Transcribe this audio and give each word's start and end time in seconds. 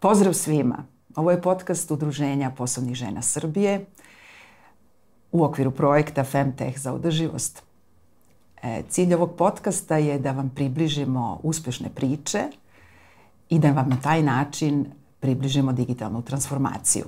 Pozdrav 0.00 0.34
svima. 0.34 0.84
Ovo 1.16 1.30
je 1.30 1.42
podcast 1.42 1.90
Udruženja 1.90 2.50
poslovnih 2.50 2.94
žena 2.94 3.22
Srbije 3.22 3.84
u 5.32 5.44
okviru 5.44 5.70
projekta 5.70 6.24
Femtech 6.24 6.78
za 6.78 6.92
održivost. 6.92 7.62
E, 8.62 8.82
cilj 8.88 9.14
ovog 9.14 9.34
podcasta 9.38 9.96
je 9.96 10.18
da 10.18 10.32
vam 10.32 10.50
približimo 10.54 11.40
uspješne 11.42 11.88
priče 11.94 12.38
i 13.48 13.58
da 13.58 13.72
vam 13.72 13.88
na 13.88 13.96
taj 13.96 14.22
način 14.22 14.86
približimo 15.20 15.72
digitalnu 15.72 16.22
transformaciju. 16.22 17.04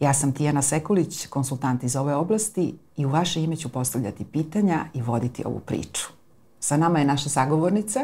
Ja 0.00 0.14
sam 0.14 0.32
Tijana 0.32 0.62
Sekulić, 0.62 1.26
konsultant 1.26 1.84
iz 1.84 1.96
ove 1.96 2.14
oblasti 2.14 2.74
i 2.96 3.06
u 3.06 3.08
vaše 3.08 3.42
ime 3.42 3.56
ću 3.56 3.68
postavljati 3.68 4.24
pitanja 4.24 4.84
i 4.94 5.02
voditi 5.02 5.44
ovu 5.44 5.60
priču. 5.60 6.08
Sa 6.60 6.76
nama 6.76 6.98
je 6.98 7.04
naša 7.04 7.28
sagovornica, 7.28 8.00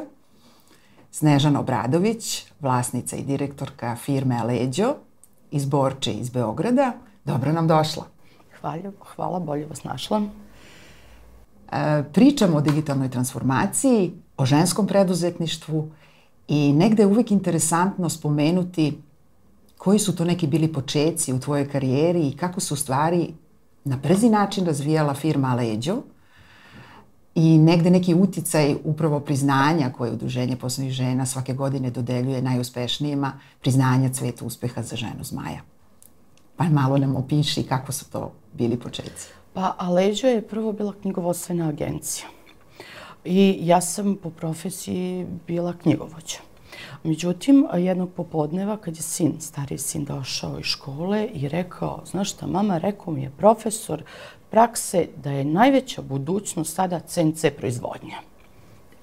Snežana 1.17 1.61
Obradović, 1.61 2.45
vlasnica 2.61 3.17
i 3.17 3.23
direktorka 3.25 3.97
firme 3.97 4.37
Aleđo 4.39 4.95
iz 5.51 5.65
Borče 5.65 6.13
iz 6.13 6.31
Beograda. 6.31 6.93
Dobro 7.25 7.53
nam 7.53 7.69
došla. 7.69 8.05
Hvala, 8.61 8.93
hvala 9.15 9.39
bolje 9.41 9.67
vas 9.67 9.85
našla. 9.85 10.23
E, 11.73 12.03
pričamo 12.13 12.57
o 12.57 12.61
digitalnoj 12.61 13.11
transformaciji, 13.11 14.13
o 14.37 14.47
ženskom 14.47 14.87
preduzetništvu 14.87 15.89
i 16.49 16.73
negde 16.73 17.03
je 17.03 17.07
uvijek 17.07 17.31
interesantno 17.31 18.09
spomenuti 18.09 18.99
koji 19.79 19.99
su 19.99 20.17
to 20.17 20.25
neki 20.25 20.47
bili 20.47 20.73
počeci 20.73 21.33
u 21.33 21.41
tvojoj 21.41 21.69
karijeri 21.69 22.29
i 22.29 22.37
kako 22.37 22.61
su 22.61 22.77
stvari 22.77 23.35
na 23.85 23.97
brzi 23.97 24.29
način 24.29 24.67
razvijala 24.67 25.15
firma 25.15 25.49
Aleđo 25.49 25.97
i 27.37 27.59
negde 27.59 27.91
neki 27.91 28.15
uticaj 28.15 28.77
upravo 28.85 29.21
priznanja 29.21 29.91
koje 29.97 30.13
udruženje 30.13 30.57
poslovnih 30.57 30.93
žena 30.95 31.27
svake 31.27 31.55
godine 31.55 31.91
dodeljuje 31.91 32.43
najuspešnijima, 32.43 33.33
priznanja 33.61 34.09
cveta 34.09 34.45
uspeha 34.45 34.83
za 34.83 34.97
ženu 34.97 35.25
zmaja. 35.25 35.61
Pa 36.57 36.65
malo 36.65 36.99
nam 36.99 37.17
opiši 37.17 37.63
kako 37.63 37.93
su 37.93 38.11
to 38.11 38.33
bili 38.53 38.81
početci. 38.81 39.29
Pa 39.53 39.75
Aleđo 39.79 40.27
je 40.27 40.49
prvo 40.49 40.73
bila 40.73 40.93
knjigovodstvena 41.03 41.69
agencija. 41.69 42.29
I 43.25 43.59
ja 43.61 43.81
sam 43.81 44.17
po 44.23 44.31
profesiji 44.31 45.27
bila 45.47 45.73
knjigovođa. 45.73 46.39
Međutim, 47.05 47.67
jednog 47.77 48.11
popodneva 48.13 48.77
kad 48.77 48.97
je 48.97 49.03
sin, 49.03 49.41
stari 49.41 49.79
sin 49.79 50.05
došao 50.05 50.59
iz 50.59 50.65
škole 50.65 51.27
i 51.27 51.49
rekao, 51.49 52.03
znaš 52.07 52.31
šta, 52.31 52.47
mama 52.47 52.79
rekao 52.79 53.13
mi 53.13 53.23
je 53.23 53.31
profesor 53.39 54.03
prakse 54.57 55.09
da 55.23 55.31
je 55.31 55.45
najveća 55.45 56.03
budućnost 56.03 56.75
sada 56.75 57.01
CNC 57.01 57.45
proizvodnja. 57.59 58.17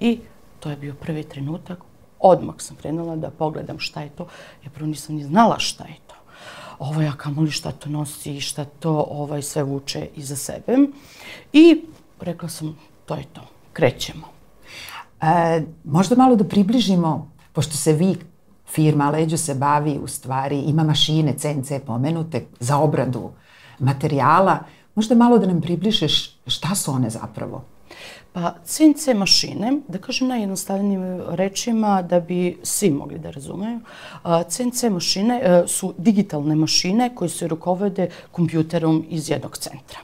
I 0.00 0.20
to 0.60 0.70
je 0.70 0.76
bio 0.76 0.94
prvi 0.94 1.22
trenutak. 1.22 1.78
Odmah 2.18 2.54
sam 2.58 2.76
krenula 2.76 3.16
da 3.16 3.30
pogledam 3.30 3.78
šta 3.78 4.00
je 4.02 4.08
to. 4.08 4.26
Ja 4.64 4.70
prvo 4.70 4.86
nisam 4.86 5.14
ni 5.14 5.24
znala 5.24 5.58
šta 5.58 5.84
je 5.84 5.94
to. 6.06 6.14
Ovo 6.78 7.02
ja 7.02 7.12
kamoli 7.12 7.50
šta 7.50 7.72
to 7.72 7.88
nosi 7.88 8.36
i 8.36 8.40
šta 8.40 8.64
to 8.64 9.06
ovaj 9.10 9.42
sve 9.42 9.62
vuče 9.62 10.08
iza 10.16 10.36
sebe. 10.36 10.76
I 11.52 11.84
rekla 12.20 12.48
sam, 12.48 12.76
to 13.06 13.14
je 13.14 13.24
to, 13.32 13.46
krećemo. 13.72 14.26
E, 15.22 15.62
možda 15.84 16.16
malo 16.16 16.36
da 16.36 16.44
približimo, 16.44 17.30
pošto 17.52 17.76
se 17.76 17.92
vi, 17.92 18.16
firma 18.66 19.10
Leđo 19.10 19.36
se 19.36 19.54
bavi 19.54 19.98
u 20.02 20.06
stvari, 20.06 20.60
ima 20.60 20.84
mašine 20.84 21.38
CNC 21.38 21.72
pomenute 21.86 22.46
za 22.60 22.78
obradu 22.78 23.30
materijala, 23.78 24.58
Možda 24.94 25.14
malo 25.14 25.38
da 25.38 25.46
nam 25.46 25.60
približeš 25.60 26.30
šta 26.46 26.74
su 26.74 26.90
one 26.90 27.10
zapravo? 27.10 27.64
Pa 28.32 28.54
CNC 28.64 29.14
mašine, 29.14 29.72
da 29.88 29.98
kažem 29.98 30.28
najjednostavnijim 30.28 31.20
rečima 31.28 32.02
da 32.02 32.20
bi 32.20 32.58
svi 32.62 32.90
mogli 32.90 33.18
da 33.18 33.30
razumeju, 33.30 33.80
CNC 34.48 34.82
mašine 34.90 35.40
e, 35.42 35.62
su 35.66 35.94
digitalne 35.98 36.54
mašine 36.54 37.14
koje 37.14 37.28
se 37.28 37.48
rukovode 37.48 38.10
kompjuterom 38.32 39.04
iz 39.08 39.30
jednog 39.30 39.56
centra. 39.56 39.98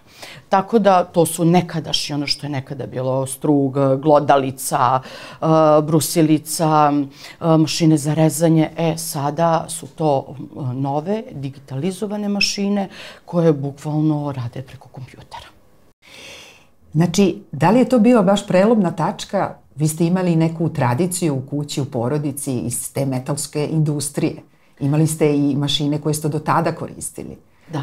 Tako 0.48 0.78
da 0.78 1.04
to 1.04 1.26
su 1.26 1.44
nekadašnji, 1.44 2.14
ono 2.14 2.26
što 2.26 2.46
je 2.46 2.50
nekada 2.50 2.86
bilo 2.86 3.26
strug, 3.26 3.74
glodalica, 4.02 5.00
e, 5.00 5.46
brusilica, 5.82 6.92
e, 6.92 7.46
mašine 7.56 7.96
za 7.96 8.14
rezanje. 8.14 8.70
E, 8.76 8.94
sada 8.96 9.64
su 9.68 9.86
to 9.86 10.34
nove 10.74 11.22
digitalizovane 11.30 12.28
mašine 12.28 12.88
koje 13.24 13.52
bukvalno 13.52 14.32
rade 14.32 14.62
preko 14.62 14.88
kompjutera. 14.88 15.46
Znači, 16.92 17.42
da 17.52 17.70
li 17.70 17.78
je 17.78 17.88
to 17.88 17.98
bio 17.98 18.22
baš 18.22 18.46
prelomna 18.46 18.90
tačka? 18.90 19.54
Vi 19.76 19.88
ste 19.88 20.06
imali 20.06 20.36
neku 20.36 20.68
tradiciju 20.68 21.34
u 21.34 21.42
kući, 21.50 21.80
u 21.80 21.84
porodici 21.84 22.58
iz 22.58 22.92
te 22.92 23.06
metalske 23.06 23.66
industrije. 23.66 24.42
Imali 24.80 25.06
ste 25.06 25.36
i 25.36 25.56
mašine 25.56 26.00
koje 26.00 26.14
ste 26.14 26.28
do 26.28 26.38
tada 26.38 26.72
koristili. 26.72 27.38
Da. 27.72 27.82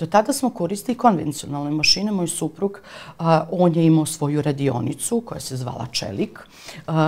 Do 0.00 0.06
tada 0.06 0.32
smo 0.32 0.50
koristili 0.50 0.98
konvencionalne 0.98 1.70
mašine. 1.70 2.12
Moj 2.12 2.28
suprug, 2.28 2.80
on 3.50 3.74
je 3.74 3.86
imao 3.86 4.06
svoju 4.06 4.42
radionicu 4.42 5.22
koja 5.26 5.40
se 5.40 5.56
zvala 5.56 5.86
Čelik. 5.92 6.38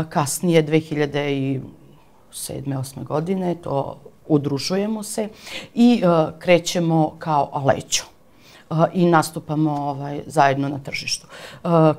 kasnije, 0.09 0.67
2007. 0.67 1.61
2008. 2.33 3.05
godine, 3.05 3.55
to 3.55 3.97
udružujemo 4.29 5.03
se 5.03 5.29
i 5.75 6.03
krećemo 6.39 7.17
kao 7.19 7.63
lećo 7.67 8.05
i 8.95 9.07
nastupamo 9.07 9.71
ovaj, 9.73 10.23
zajedno 10.27 10.69
na 10.69 10.79
tržištu. 10.79 11.27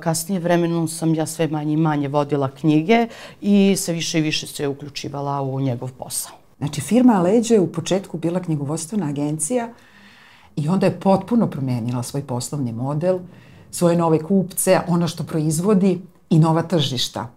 Kasnije 0.00 0.40
vremenom 0.40 0.88
sam 0.88 1.14
ja 1.14 1.26
sve 1.26 1.48
manje 1.48 1.72
i 1.72 1.76
manje 1.76 2.08
vodila 2.08 2.50
knjige 2.50 3.06
i 3.40 3.76
sve 3.78 3.94
više 3.94 4.18
i 4.18 4.22
više 4.22 4.46
se 4.46 4.68
uključivala 4.68 5.42
u 5.42 5.60
njegov 5.60 5.92
posao. 5.92 6.36
Znači, 6.58 6.80
firma 6.80 7.20
Leđe 7.20 7.54
je 7.54 7.60
u 7.60 7.72
početku 7.72 8.18
bila 8.18 8.40
knjigovodstvena 8.40 9.06
agencija 9.06 9.68
i 10.56 10.68
onda 10.68 10.86
je 10.86 11.00
potpuno 11.00 11.46
promijenila 11.46 12.02
svoj 12.02 12.22
poslovni 12.22 12.72
model, 12.72 13.18
svoje 13.70 13.96
nove 13.96 14.22
kupce, 14.22 14.80
ono 14.88 15.08
što 15.08 15.24
proizvodi 15.24 16.00
i 16.30 16.38
nova 16.38 16.62
tržišta. 16.62 17.30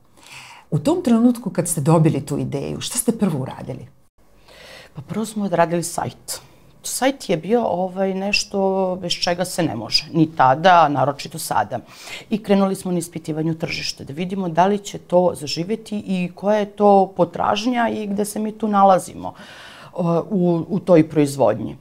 U 0.71 0.79
tom 0.79 1.03
trenutku 1.03 1.49
kad 1.49 1.67
ste 1.67 1.81
dobili 1.81 2.25
tu 2.25 2.37
ideju, 2.37 2.81
šta 2.81 2.97
ste 2.97 3.11
prvo 3.11 3.39
uradili? 3.39 3.87
Pa 4.93 5.01
prvo 5.01 5.25
smo 5.25 5.45
odradili 5.45 5.83
sajt 5.83 6.41
sajt 6.87 7.29
je 7.29 7.37
bio 7.37 7.63
ovaj 7.63 8.13
nešto 8.13 8.59
bez 9.01 9.11
čega 9.11 9.45
se 9.45 9.63
ne 9.63 9.75
može. 9.75 10.05
Ni 10.13 10.29
tada, 10.35 10.87
naročito 10.89 11.39
sada. 11.39 11.79
I 12.29 12.43
krenuli 12.43 12.75
smo 12.75 12.91
na 12.91 12.97
ispitivanju 12.97 13.55
tržišta 13.55 14.03
da 14.03 14.13
vidimo 14.13 14.49
da 14.49 14.67
li 14.67 14.79
će 14.79 14.97
to 14.97 15.31
zaživjeti 15.35 16.03
i 16.05 16.31
koja 16.35 16.57
je 16.57 16.65
to 16.65 17.13
potražnja 17.17 17.89
i 17.89 18.07
gde 18.07 18.25
se 18.25 18.39
mi 18.39 18.51
tu 18.57 18.67
nalazimo 18.67 19.33
u, 20.29 20.65
u 20.69 20.79
toj 20.79 21.09
proizvodnji. 21.09 21.75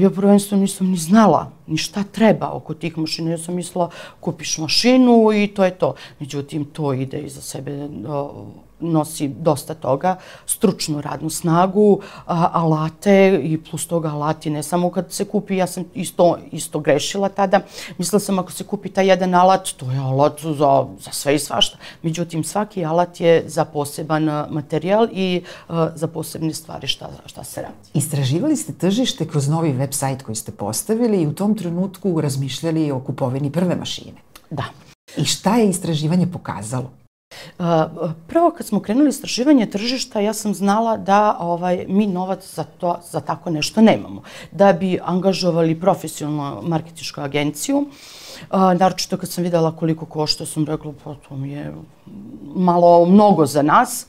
Ja 0.00 0.10
prvenstveno 0.10 0.60
nisam 0.60 0.90
ni 0.90 0.96
znala 0.96 1.50
ni 1.66 1.76
šta 1.76 2.04
treba 2.12 2.50
oko 2.50 2.74
tih 2.74 2.98
mašina. 2.98 3.30
Ja 3.30 3.38
sam 3.38 3.54
mislila 3.54 3.90
kupiš 4.20 4.58
mašinu 4.58 5.32
i 5.34 5.46
to 5.46 5.64
je 5.64 5.70
to. 5.70 5.94
Međutim, 6.20 6.64
to 6.64 6.92
ide 6.92 7.20
iza 7.20 7.40
sebe 7.40 7.88
nosi 8.80 9.28
dosta 9.28 9.74
toga, 9.74 10.16
stručnu 10.46 11.00
radnu 11.00 11.30
snagu, 11.30 12.00
alate 12.26 13.40
i 13.42 13.58
plus 13.70 13.86
toga 13.86 14.08
alati 14.08 14.50
ne 14.50 14.62
samo 14.62 14.90
kad 14.90 15.12
se 15.12 15.24
kupi, 15.24 15.56
ja 15.56 15.66
sam 15.66 15.84
isto, 15.94 16.38
isto 16.52 16.80
grešila 16.80 17.28
tada, 17.28 17.60
mislila 17.98 18.20
sam 18.20 18.38
ako 18.38 18.52
se 18.52 18.64
kupi 18.64 18.88
taj 18.88 19.06
jedan 19.06 19.34
alat, 19.34 19.68
to 19.76 19.90
je 19.90 19.98
alat 19.98 20.40
za, 20.40 20.86
za 20.98 21.10
sve 21.12 21.34
i 21.34 21.38
svašta. 21.38 21.78
Međutim, 22.02 22.44
svaki 22.44 22.84
alat 22.84 23.20
je 23.20 23.44
za 23.46 23.64
poseban 23.64 24.24
materijal 24.50 25.08
i 25.12 25.42
za 25.94 26.06
posebne 26.06 26.54
stvari 26.54 26.86
šta, 26.86 27.10
šta 27.26 27.44
se 27.44 27.62
radi. 27.62 27.74
Istraživali 27.94 28.56
ste 28.56 28.72
tržište 28.72 29.28
kroz 29.28 29.48
novi 29.48 29.72
web 29.72 29.92
sajt 29.92 30.22
koji 30.22 30.36
ste 30.36 30.52
postavili 30.52 31.22
i 31.22 31.26
u 31.26 31.34
tom 31.34 31.54
trenutku 31.54 32.20
razmišljali 32.20 32.90
o 32.90 33.00
kupovini 33.00 33.52
prve 33.52 33.76
mašine. 33.76 34.20
Da. 34.50 34.64
I 35.16 35.24
šta 35.24 35.56
je 35.56 35.68
istraživanje 35.68 36.26
pokazalo? 36.26 36.90
Prvo 38.26 38.50
kad 38.56 38.66
smo 38.66 38.80
krenuli 38.80 39.08
istraživanje 39.08 39.66
tržišta, 39.66 40.20
ja 40.20 40.32
sam 40.32 40.54
znala 40.54 40.96
da 40.96 41.36
ovaj 41.40 41.84
mi 41.88 42.06
novac 42.06 42.54
za 42.54 42.64
to 42.64 43.00
za 43.10 43.20
tako 43.20 43.50
nešto 43.50 43.80
nemamo. 43.80 44.22
Da 44.52 44.72
bi 44.72 44.98
angažovali 45.04 45.80
profesionalnu 45.80 46.62
marketinšku 46.62 47.20
agenciju, 47.20 47.86
naročito 48.78 49.16
kad 49.16 49.30
sam 49.30 49.44
videla 49.44 49.76
koliko 49.76 50.06
košta, 50.06 50.46
sam 50.46 50.64
rekla 50.64 50.92
pa 51.04 51.14
to 51.28 51.36
mi 51.36 51.50
je 51.50 51.74
malo 52.54 53.06
mnogo 53.06 53.46
za 53.46 53.62
nas 53.62 54.06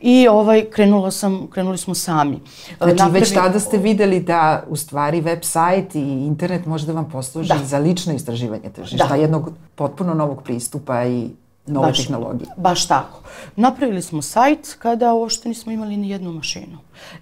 i 0.00 0.28
ovaj 0.28 0.64
krenula 0.70 1.10
sam 1.10 1.46
krenuli 1.50 1.78
smo 1.78 1.94
sami. 1.94 2.40
Znači 2.78 2.94
Napravi... 2.94 3.20
već 3.20 3.34
tada 3.34 3.60
ste 3.60 3.78
videli 3.78 4.20
da 4.20 4.64
u 4.68 4.76
stvari 4.76 5.20
web 5.20 5.38
sajt 5.42 5.94
i 5.94 6.00
internet 6.00 6.66
može 6.66 6.86
da 6.86 6.92
vam 6.92 7.10
posluži 7.10 7.48
da. 7.48 7.64
za 7.64 7.78
lično 7.78 8.14
istraživanje 8.14 8.70
tržišta, 8.74 9.08
da. 9.08 9.14
jednog 9.14 9.50
potpuno 9.74 10.14
novog 10.14 10.42
pristupa 10.42 11.04
i 11.04 11.30
nove 11.66 11.86
baš, 11.86 11.98
tehnologije. 11.98 12.50
Baš 12.56 12.86
tako. 12.88 13.20
Napravili 13.56 14.02
smo 14.02 14.22
sajt 14.22 14.76
kada 14.78 15.12
uopšte 15.12 15.48
nismo 15.48 15.72
imali 15.72 15.96
ni 15.96 16.10
jednu 16.10 16.32
mašinu. 16.32 16.78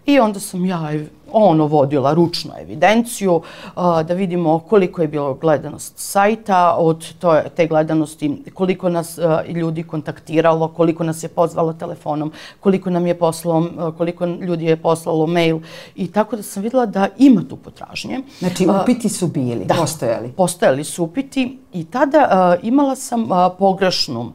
I 0.06 0.20
onda 0.20 0.40
sam 0.40 0.64
ja 0.64 0.92
ono 1.32 1.66
vodila 1.66 2.14
ručnu 2.14 2.50
evidenciju, 2.60 3.42
da 3.76 4.14
vidimo 4.14 4.58
koliko 4.58 5.02
je 5.02 5.08
bilo 5.08 5.34
gledanost 5.34 5.92
sajta, 5.96 6.76
od 6.78 7.14
to, 7.18 7.40
te 7.56 7.66
gledanosti 7.66 8.42
koliko 8.54 8.88
nas 8.88 9.18
ljudi 9.48 9.82
kontaktiralo, 9.82 10.68
koliko 10.68 11.04
nas 11.04 11.22
je 11.22 11.28
pozvalo 11.28 11.72
telefonom, 11.72 12.32
koliko 12.60 12.90
nam 12.90 13.06
je 13.06 13.18
poslalo, 13.18 13.92
koliko 13.98 14.26
ljudi 14.26 14.64
je 14.64 14.76
poslalo 14.76 15.26
mail 15.26 15.58
i 15.94 16.12
tako 16.12 16.36
da 16.36 16.42
sam 16.42 16.62
videla 16.62 16.86
da 16.86 17.08
ima 17.18 17.42
tu 17.48 17.56
potražnje. 17.56 18.20
Znači 18.38 18.66
upiti 18.82 19.08
su 19.08 19.26
bili, 19.26 19.64
da, 19.64 19.74
postojali? 19.74 20.32
postojali 20.32 20.84
su 20.84 21.04
upiti 21.04 21.58
i 21.72 21.84
tada 21.84 22.56
imala 22.62 22.96
sam 22.96 23.28
pogrešnu 23.58 24.32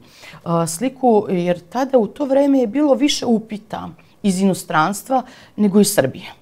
sliku 0.67 1.25
jer 1.29 1.59
tada 1.59 1.97
u 1.97 2.07
to 2.07 2.25
vreme 2.25 2.59
je 2.59 2.67
bilo 2.67 2.93
više 2.93 3.25
upita 3.25 3.89
iz 4.23 4.41
inostranstva 4.41 5.23
nego 5.55 5.79
iz 5.79 5.93
Srbije. 5.93 6.36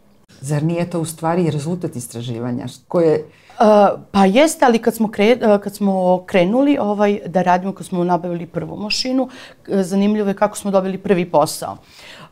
Zar 0.46 0.64
nije 0.64 0.90
to 0.90 1.00
u 1.02 1.06
stvari 1.06 1.52
rezultat 1.52 1.96
istraživanja? 1.96 2.66
Koje... 2.88 3.26
Uh, 3.60 4.00
pa 4.12 4.26
jeste, 4.26 4.66
ali 4.66 4.80
kad 4.80 4.96
smo, 4.96 5.08
kre, 5.12 5.38
uh, 5.42 5.62
kad 5.62 5.76
smo 5.76 6.24
krenuli 6.26 6.78
ovaj, 6.78 7.20
da 7.26 7.42
radimo, 7.42 7.74
kad 7.74 7.86
smo 7.86 8.04
nabavili 8.04 8.46
prvu 8.46 8.78
mašinu, 8.78 9.30
zanimljivo 9.68 10.28
je 10.30 10.36
kako 10.36 10.58
smo 10.58 10.72
dobili 10.72 10.98
prvi 10.98 11.26
posao. 11.32 11.78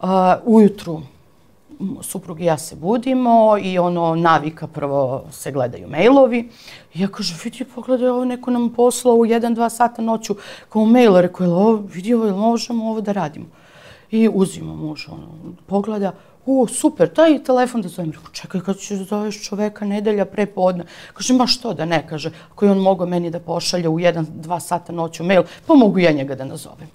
Uh, 0.02 0.08
ujutru 0.44 1.02
suprug 2.02 2.42
i 2.42 2.46
ja 2.46 2.58
se 2.58 2.76
budimo 2.76 3.58
i 3.62 3.80
ono 3.80 4.16
navika 4.16 4.68
prvo 4.68 5.24
se 5.32 5.52
gledaju 5.52 5.88
mailovi. 5.88 6.50
I 6.94 7.02
ja 7.02 7.08
kažem, 7.08 7.38
vidi, 7.44 7.66
pogledaj, 7.76 8.10
ovo 8.10 8.26
neko 8.26 8.52
nam 8.52 8.70
poslao 8.74 9.16
u 9.16 9.26
1-2 9.26 9.70
sata 9.70 10.02
noću 10.02 10.36
kao 10.70 10.86
mail, 10.86 11.22
rekao, 11.22 11.76
vidi, 11.76 12.14
ovo, 12.14 12.38
možemo 12.38 12.90
ovo 12.90 13.02
da 13.02 13.12
radimo? 13.12 13.46
I 14.12 14.30
uzimo 14.34 14.76
muž, 14.76 15.08
ono, 15.10 15.28
pogleda, 15.68 16.12
o, 16.46 16.68
super, 16.68 17.14
taj 17.14 17.44
telefon 17.44 17.82
da 17.82 17.90
zovem. 17.90 18.12
Rekao, 18.12 18.32
čekaj, 18.32 18.62
kad 18.62 18.78
ćeš 18.78 18.98
zoveš 19.10 19.44
čoveka 19.44 19.86
nedelja 19.86 20.26
pre 20.26 20.46
podne. 20.46 20.86
Kaže, 21.14 21.34
ma 21.34 21.48
što 21.48 21.74
da 21.74 21.86
ne, 21.86 22.08
kaže, 22.08 22.32
ako 22.52 22.66
je 22.66 22.72
on 22.72 22.78
mogao 22.78 23.08
meni 23.08 23.32
da 23.32 23.40
pošalje 23.40 23.90
u 23.90 24.00
jedan, 24.00 24.28
dva 24.36 24.60
sata 24.60 24.94
noću 24.94 25.24
mail, 25.24 25.44
pa 25.68 25.76
mogu 25.76 26.00
ja 26.00 26.12
njega 26.12 26.36
da 26.36 26.46
nazovem. 26.46 26.90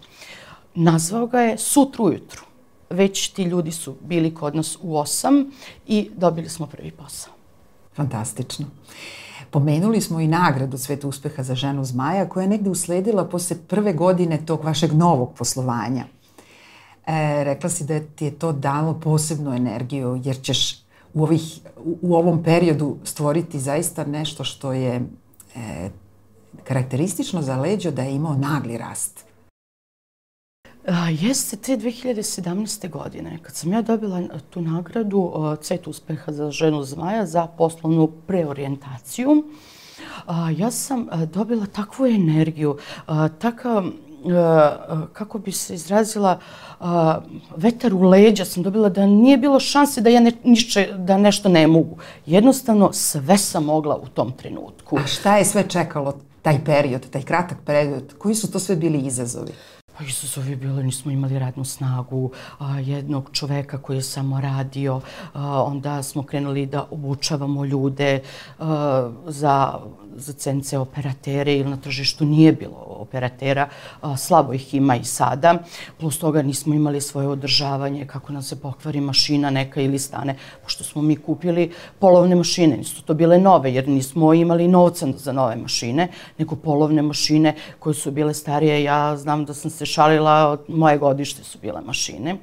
Nazvao 0.75 1.27
ga 1.27 1.41
je 1.41 1.59
sutru 1.59 2.05
ujutru. 2.05 2.43
Već 2.91 3.29
ti 3.29 3.43
ljudi 3.43 3.73
su 3.73 3.97
bili 4.01 4.35
kod 4.35 4.57
nas 4.57 4.79
u 4.83 4.97
osam 4.97 5.51
i 5.87 6.11
dobili 6.17 6.49
smo 6.49 6.67
prvi 6.67 6.91
posao. 6.91 7.33
Fantastično. 7.97 8.67
Pomenuli 9.51 10.01
smo 10.01 10.21
i 10.21 10.29
nagradu 10.29 10.79
Sveta 10.79 11.09
uspeha 11.09 11.43
za 11.43 11.55
ženu 11.55 11.85
zmaja 11.85 12.29
koja 12.29 12.43
je 12.43 12.49
negde 12.49 12.71
usledila 12.71 13.25
posle 13.25 13.57
prve 13.69 13.93
godine 13.93 14.39
tog 14.47 14.65
vašeg 14.65 14.93
novog 14.93 15.35
poslovanja. 15.35 16.05
E, 17.09 17.45
rekla 17.45 17.71
si 17.71 17.85
da 17.85 18.01
ti 18.01 18.25
je 18.25 18.39
to 18.39 18.53
dalo 18.53 19.01
posebnu 19.01 19.55
energiju 19.55 20.21
jer 20.25 20.43
ćeš 20.43 20.77
u, 21.15 21.23
ovih, 21.23 21.61
u 22.03 22.15
ovom 22.15 22.43
periodu 22.43 22.97
stvoriti 23.05 23.59
zaista 23.59 24.05
nešto 24.05 24.45
što 24.45 24.73
je 24.73 24.95
e, 24.95 25.91
karakteristično 26.65 27.43
za 27.43 27.57
leđo 27.57 27.91
da 27.91 28.03
je 28.03 28.15
imao 28.15 28.35
nagli 28.35 28.79
rast. 28.79 29.25
A, 30.87 31.09
jeste 31.11 31.57
te 31.57 31.77
2017. 31.77 32.91
godine, 32.91 33.39
kad 33.43 33.55
sam 33.55 33.73
ja 33.73 33.83
dobila 33.83 34.23
tu 34.51 34.61
nagradu 34.61 35.33
Cet 35.63 35.87
uspeha 35.87 36.33
za 36.33 36.51
ženu 36.51 36.83
zmaja 36.83 37.27
za 37.27 37.47
poslovnu 37.47 38.13
preorijentaciju, 38.27 39.45
a, 40.27 40.51
ja 40.51 40.71
sam 40.71 41.09
dobila 41.33 41.67
takvu 41.67 42.07
energiju, 42.07 42.79
a, 43.07 43.29
takav 43.29 43.85
E, 44.27 44.31
e, 44.31 44.77
kako 45.13 45.39
bi 45.39 45.53
se 45.53 45.75
izrazila, 45.75 46.39
e, 46.81 46.85
vetar 47.57 47.95
u 47.95 48.03
leđa 48.03 48.45
sam 48.45 48.63
dobila 48.63 48.89
da 48.89 49.07
nije 49.07 49.37
bilo 49.37 49.61
šanse 49.61 50.01
da 50.01 50.11
ja 50.11 50.21
ne, 50.21 50.33
nišće, 50.45 50.89
da 50.99 51.19
nešto 51.19 51.49
ne 51.49 51.67
mogu. 51.67 51.97
Jednostavno 52.27 52.93
sve 52.93 53.39
sam 53.39 53.65
mogla 53.65 53.97
u 53.97 54.07
tom 54.07 54.33
trenutku. 54.33 54.99
A 54.99 55.07
šta 55.07 55.37
je 55.37 55.45
sve 55.45 55.69
čekalo 55.69 56.15
taj 56.43 56.65
period, 56.65 57.11
taj 57.11 57.23
kratak 57.23 57.59
period? 57.67 58.15
Koji 58.19 58.35
su 58.35 58.53
to 58.53 58.59
sve 58.59 58.77
bili 58.77 58.99
izazovi? 58.99 59.53
Pa 59.99 60.05
izazovi 60.05 60.57
bilo, 60.57 60.83
nismo 60.83 61.11
imali 61.11 61.39
radnu 61.39 61.65
snagu 61.65 62.31
a, 62.59 62.79
jednog 62.79 63.31
čoveka 63.33 63.79
koji 63.79 63.97
je 63.97 64.03
samo 64.03 64.41
radio. 64.41 65.01
A, 65.35 65.63
onda 65.63 66.03
smo 66.03 66.23
krenuli 66.23 66.67
da 66.67 66.87
obučavamo 66.91 67.65
ljude 67.65 68.21
a, 68.59 69.11
za 69.27 69.81
za 70.19 70.33
cence 70.33 70.79
operatere 70.79 71.55
ili 71.55 71.71
na 71.71 71.77
tržištu 71.77 72.25
nije 72.25 72.53
bilo 72.53 72.77
operatera, 72.77 73.69
slabo 74.17 74.53
ih 74.53 74.75
ima 74.75 74.97
i 74.97 75.05
sada. 75.05 75.59
Plus 75.99 76.19
toga 76.19 76.43
nismo 76.43 76.75
imali 76.75 77.01
svoje 77.01 77.29
održavanje, 77.29 78.07
kako 78.07 78.33
nam 78.33 78.43
se 78.43 78.61
pokvari 78.61 79.01
mašina 79.01 79.51
neka 79.51 79.81
ili 79.81 79.99
stane, 79.99 80.37
pošto 80.63 80.85
smo 80.85 81.03
mi 81.03 81.17
kupili 81.17 81.73
polovne 81.99 82.35
mašine, 82.35 82.77
nisu 82.77 83.03
to 83.03 83.15
bile 83.15 83.39
nove, 83.39 83.75
jer 83.75 83.89
nismo 83.89 84.35
imali 84.35 84.69
novca 84.69 85.07
za 85.17 85.33
nove 85.33 85.57
mašine, 85.57 86.09
nego 86.39 86.57
polovne 86.57 87.03
mašine 87.03 87.55
koje 87.79 87.95
su 87.95 88.11
bile 88.11 88.35
starije. 88.35 88.83
Ja 88.83 89.17
znam 89.17 89.45
da 89.45 89.55
sam 89.55 89.71
se 89.71 89.87
šalila, 89.89 90.57
moje 90.69 90.99
godište 90.99 91.45
su 91.45 91.59
bile 91.59 91.81
mašine 91.81 92.37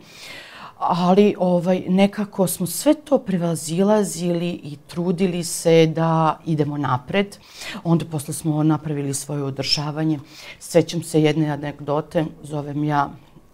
ali 0.77 1.35
ovaj 1.39 1.83
nekako 1.87 2.47
smo 2.47 2.67
sve 2.67 2.93
to 2.93 3.17
prevazilazili 3.17 4.49
i 4.49 4.77
trudili 4.87 5.43
se 5.43 5.85
da 5.87 6.39
idemo 6.45 6.77
napred. 6.77 7.37
Onda 7.83 8.05
posle 8.05 8.33
smo 8.33 8.63
napravili 8.63 9.13
svoje 9.13 9.43
održavanje. 9.43 10.19
Sećam 10.59 11.03
se 11.03 11.21
jedne 11.21 11.49
anegdote, 11.49 12.25
zovem 12.43 12.83
ja 12.83 13.09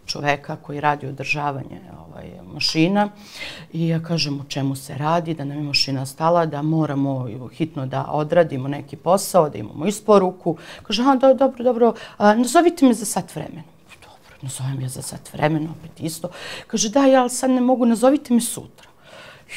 čoveka 0.06 0.56
koji 0.56 0.80
radi 0.80 1.08
održavanje 1.08 1.82
ovaj, 2.08 2.32
mašina 2.54 3.10
i 3.74 3.88
ja 3.88 4.04
kažem 4.04 4.40
o 4.40 4.44
čemu 4.44 4.76
se 4.76 4.98
radi, 4.98 5.34
da 5.34 5.46
nam 5.46 5.58
je 5.58 5.64
mašina 5.64 6.06
stala, 6.06 6.46
da 6.46 6.62
moramo 6.62 7.28
hitno 7.54 7.86
da 7.86 8.06
odradimo 8.10 8.68
neki 8.68 8.96
posao, 8.96 9.50
da 9.50 9.58
imamo 9.58 9.86
isporuku. 9.86 10.58
Kaže, 10.84 11.04
a, 11.04 11.34
dobro, 11.34 11.64
dobro, 11.64 11.94
a, 12.18 12.36
nazovite 12.36 12.86
me 12.86 12.94
za 12.94 13.06
sat 13.06 13.36
vremena 13.36 13.81
nazovem 14.42 14.82
ja 14.82 14.90
za 14.90 15.02
sat 15.02 15.34
vremena, 15.34 15.72
opet 15.72 16.00
isto. 16.00 16.30
Kaže, 16.68 16.90
da, 16.90 17.06
ja 17.06 17.30
sad 17.30 17.50
ne 17.52 17.62
mogu, 17.62 17.86
nazovite 17.86 18.34
me 18.34 18.42
sutra. 18.42 18.90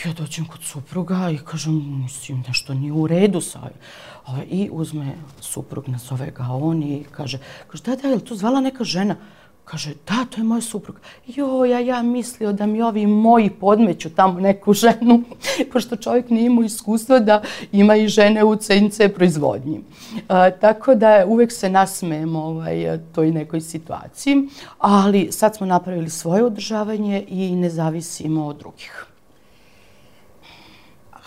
Ja 0.04 0.12
dođem 0.12 0.44
kod 0.44 0.62
supruga 0.62 1.30
i 1.30 1.38
kažem, 1.38 2.02
mislim, 2.02 2.44
nešto 2.48 2.74
nije 2.74 2.92
u 2.92 3.06
redu 3.06 3.40
sa 3.40 3.60
ovim. 3.60 3.78
Ovaj, 4.26 4.46
I 4.50 4.68
uzme 4.72 5.14
suprug, 5.40 5.88
nazove 5.88 6.30
ga 6.30 6.48
on 6.50 6.82
i 6.82 7.04
kaže, 7.10 7.38
kaže, 7.68 7.82
da, 7.82 7.96
da, 7.96 8.08
je 8.08 8.14
li 8.14 8.24
to 8.24 8.34
zvala 8.34 8.60
neka 8.60 8.84
žena? 8.84 9.16
Kaže, 9.64 9.94
da, 10.06 10.24
to 10.30 10.40
je 10.40 10.44
moja 10.44 10.60
supruga. 10.60 11.00
Jo, 11.26 11.64
ja, 11.64 11.80
ja 11.80 12.02
mislio 12.02 12.52
da 12.52 12.66
mi 12.66 12.82
ovi 12.82 13.06
moji 13.06 13.50
podmeću 13.50 14.10
tamo 14.10 14.40
neku 14.40 14.72
ženu, 14.72 15.22
pošto 15.72 15.96
čovjek 15.96 16.30
nije 16.30 16.46
imao 16.46 16.64
iskustva 16.64 17.18
da 17.18 17.42
ima 17.72 17.96
i 17.96 18.08
žene 18.08 18.44
u 18.44 18.56
CNC 18.56 19.00
proizvodnji. 19.14 19.80
A, 20.28 20.50
tako 20.50 20.94
da 20.94 21.24
uvek 21.26 21.52
se 21.52 21.70
nasmejemo 21.70 22.42
ovaj, 22.42 22.98
toj 23.14 23.30
nekoj 23.30 23.60
situaciji, 23.60 24.48
ali 24.78 25.32
sad 25.32 25.56
smo 25.56 25.66
napravili 25.66 26.10
svoje 26.10 26.44
održavanje 26.44 27.24
i 27.28 27.56
ne 27.56 27.70
zavisimo 27.70 28.46
od 28.46 28.56
drugih. 28.58 29.06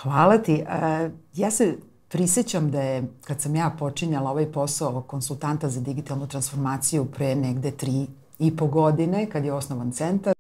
Hvala 0.01 0.37
ti. 0.37 0.53
E, 0.53 1.09
ja 1.33 1.51
se 1.51 1.77
prisjećam 2.07 2.71
da 2.71 2.81
je, 2.81 3.03
kad 3.21 3.41
sam 3.41 3.55
ja 3.55 3.75
počinjala 3.79 4.31
ovaj 4.31 4.51
posao 4.51 5.01
konsultanta 5.01 5.69
za 5.69 5.81
digitalnu 5.81 6.27
transformaciju 6.27 7.05
pre 7.05 7.35
negde 7.35 7.71
tri 7.71 8.07
i 8.39 8.55
po 8.55 8.67
godine 8.67 9.25
kad 9.29 9.45
je 9.45 9.53
osnovan 9.53 9.91
centar. 9.91 10.33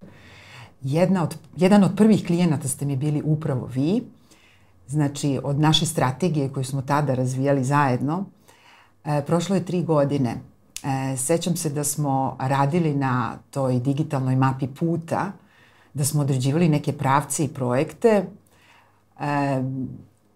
Jedna 0.81 1.23
od, 1.23 1.35
jedan 1.55 1.83
od 1.83 1.91
prvih 1.97 2.25
klijenata 2.27 2.67
ste 2.67 2.85
mi 2.85 2.95
bili 2.95 3.21
upravo 3.25 3.65
vi. 3.65 4.03
Znači, 4.87 5.39
od 5.43 5.59
naše 5.59 5.85
strategije 5.85 6.49
koju 6.49 6.63
smo 6.63 6.81
tada 6.81 7.13
razvijali 7.13 7.63
zajedno, 7.63 8.25
e, 9.05 9.21
prošlo 9.25 9.55
je 9.55 9.65
tri 9.65 9.83
godine. 9.83 10.35
E, 10.83 11.17
sećam 11.17 11.55
se 11.55 11.69
da 11.69 11.83
smo 11.83 12.37
radili 12.39 12.95
na 12.95 13.37
toj 13.49 13.79
digitalnoj 13.79 14.35
mapi 14.35 14.67
puta, 14.67 15.31
da 15.93 16.05
smo 16.05 16.21
određivali 16.21 16.69
neke 16.69 16.93
pravce 16.93 17.45
i 17.45 17.47
projekte, 17.47 18.25
e, 19.19 19.61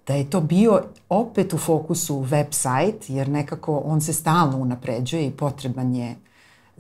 da 0.08 0.14
je 0.14 0.30
to 0.30 0.42
bio 0.42 0.82
opet 1.10 1.54
u 1.54 1.58
fokusu 1.58 2.16
website, 2.16 3.14
jer 3.14 3.30
nekako 3.30 3.78
on 3.86 4.02
se 4.02 4.14
stalno 4.14 4.58
unapređuje 4.58 5.28
i 5.28 5.32
potreban 5.32 5.96
je 5.96 6.16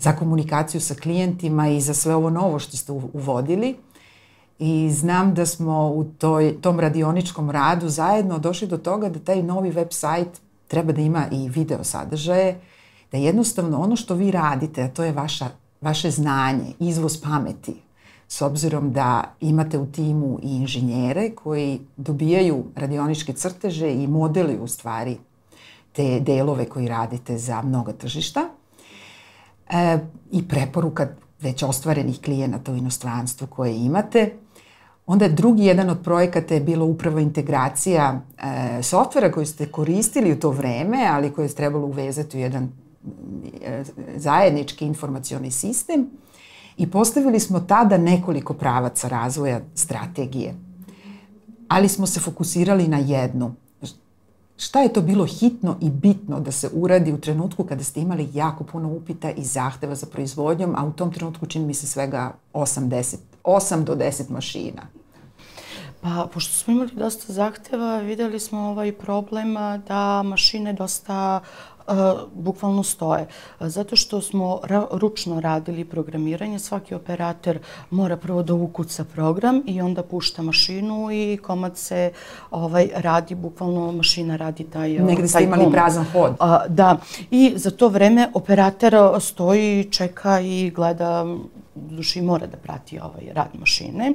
za 0.01 0.11
komunikaciju 0.11 0.81
sa 0.81 0.95
klijentima 0.95 1.67
i 1.67 1.81
za 1.81 1.93
sve 1.93 2.15
ovo 2.15 2.29
novo 2.29 2.59
što 2.59 2.77
ste 2.77 2.91
uvodili. 2.91 3.75
I 4.59 4.91
znam 4.91 5.33
da 5.33 5.45
smo 5.45 5.87
u 5.87 6.03
toj, 6.03 6.61
tom 6.61 6.79
radioničkom 6.79 7.49
radu 7.49 7.89
zajedno 7.89 8.39
došli 8.39 8.67
do 8.67 8.77
toga 8.77 9.09
da 9.09 9.19
taj 9.19 9.43
novi 9.43 9.71
website 9.71 10.39
treba 10.67 10.93
da 10.93 11.01
ima 11.01 11.25
i 11.31 11.49
video 11.49 11.83
sadržaje, 11.83 12.59
da 13.11 13.17
jednostavno 13.17 13.79
ono 13.79 13.95
što 13.95 14.15
vi 14.15 14.31
radite, 14.31 14.83
a 14.83 14.87
to 14.87 15.03
je 15.03 15.11
vaša, 15.11 15.49
vaše 15.81 16.11
znanje, 16.11 16.73
izvoz 16.79 17.21
pameti, 17.21 17.75
s 18.27 18.41
obzirom 18.41 18.93
da 18.93 19.23
imate 19.41 19.77
u 19.77 19.85
timu 19.85 20.39
i 20.43 20.55
inženjere 20.55 21.31
koji 21.35 21.79
dobijaju 21.97 22.63
radioničke 22.75 23.33
crteže 23.33 23.93
i 23.93 24.07
modeluju 24.07 24.63
u 24.63 24.67
stvari 24.67 25.17
te 25.93 26.19
delove 26.19 26.65
koji 26.65 26.87
radite 26.87 27.37
za 27.37 27.61
mnoga 27.61 27.93
tržišta, 27.93 28.49
e, 29.71 29.97
i 30.31 30.47
preporuka 30.47 31.07
već 31.39 31.63
ostvarenih 31.63 32.21
klijenata 32.21 32.71
u 32.71 32.75
inostranstvu 32.75 33.47
koje 33.47 33.75
imate, 33.75 34.31
Onda 35.11 35.27
drugi 35.27 35.65
jedan 35.65 35.89
od 35.89 35.99
projekata 36.03 36.53
je 36.53 36.59
bilo 36.59 36.85
upravo 36.85 37.19
integracija 37.19 38.21
e, 38.37 38.83
softvera 38.83 39.31
koji 39.31 39.45
ste 39.45 39.65
koristili 39.65 40.31
u 40.31 40.39
to 40.39 40.49
vreme, 40.49 41.07
ali 41.11 41.33
koje 41.33 41.45
je 41.45 41.55
trebalo 41.55 41.87
uvezati 41.87 42.37
u 42.37 42.39
jedan 42.39 42.69
e, 43.63 43.83
zajednički 44.15 44.85
informacioni 44.85 45.51
sistem. 45.51 46.09
I 46.77 46.91
postavili 46.91 47.39
smo 47.39 47.59
tada 47.59 47.97
nekoliko 47.97 48.53
pravaca 48.53 49.07
razvoja 49.07 49.61
strategije. 49.75 50.55
Ali 51.67 51.89
smo 51.89 52.07
se 52.07 52.19
fokusirali 52.19 52.87
na 52.87 52.97
jednu. 52.97 53.55
Šta 54.61 54.79
je 54.79 54.93
to 54.93 55.01
bilo 55.01 55.25
hitno 55.25 55.77
i 55.81 55.89
bitno 55.89 56.39
da 56.39 56.51
se 56.51 56.69
uradi 56.73 57.13
u 57.13 57.21
trenutku 57.21 57.63
kada 57.63 57.83
ste 57.83 58.01
imali 58.01 58.29
jako 58.33 58.63
puno 58.63 58.89
upita 58.89 59.31
i 59.31 59.43
zahteva 59.43 59.95
za 59.95 60.05
proizvodnjom, 60.05 60.75
a 60.77 60.85
u 60.85 60.91
tom 60.91 61.13
trenutku 61.13 61.45
čini 61.45 61.65
mi 61.65 61.73
se 61.73 61.87
svega 61.87 62.33
8, 62.53 62.87
10, 62.89 63.15
8 63.43 63.83
do 63.83 63.95
10 63.95 64.29
mašina? 64.29 64.81
Pa, 66.01 66.27
pošto 66.33 66.53
smo 66.53 66.73
imali 66.73 66.91
dosta 66.93 67.33
zahteva, 67.33 67.99
videli 67.99 68.39
smo 68.39 68.59
ovaj 68.59 68.91
problem 68.91 69.53
da 69.87 70.23
mašine 70.23 70.73
dosta 70.73 71.41
uh, 71.41 71.80
bukvalno 72.33 72.83
stoje. 72.83 73.27
Zato 73.59 73.95
što 73.95 74.21
smo 74.21 74.59
ra 74.63 74.87
ručno 74.91 75.39
radili 75.39 75.85
programiranje, 75.85 76.59
svaki 76.59 76.95
operator 76.95 77.59
mora 77.89 78.17
prvo 78.17 78.43
da 78.43 78.53
ukuca 78.53 79.03
program 79.03 79.61
i 79.65 79.81
onda 79.81 80.03
pušta 80.03 80.41
mašinu 80.41 81.11
i 81.11 81.37
komad 81.43 81.77
se 81.77 82.11
ovaj, 82.51 82.89
radi, 82.95 83.35
bukvalno 83.35 83.91
mašina 83.91 84.35
radi 84.35 84.63
taj 84.63 84.89
Negde 84.89 85.27
ste 85.27 85.43
imali 85.43 85.63
komad. 85.63 85.73
prazan 85.73 86.05
hod. 86.13 86.31
Da, 86.67 86.97
i 87.31 87.53
za 87.55 87.71
to 87.71 87.87
vreme 87.87 88.31
operator 88.33 89.21
stoji, 89.21 89.87
čeka 89.91 90.39
i 90.39 90.71
gleda 90.75 91.25
duši 91.89 92.21
mora 92.21 92.47
da 92.47 92.57
prati 92.57 92.99
ovaj 92.99 93.33
rad 93.33 93.49
mašine. 93.59 94.13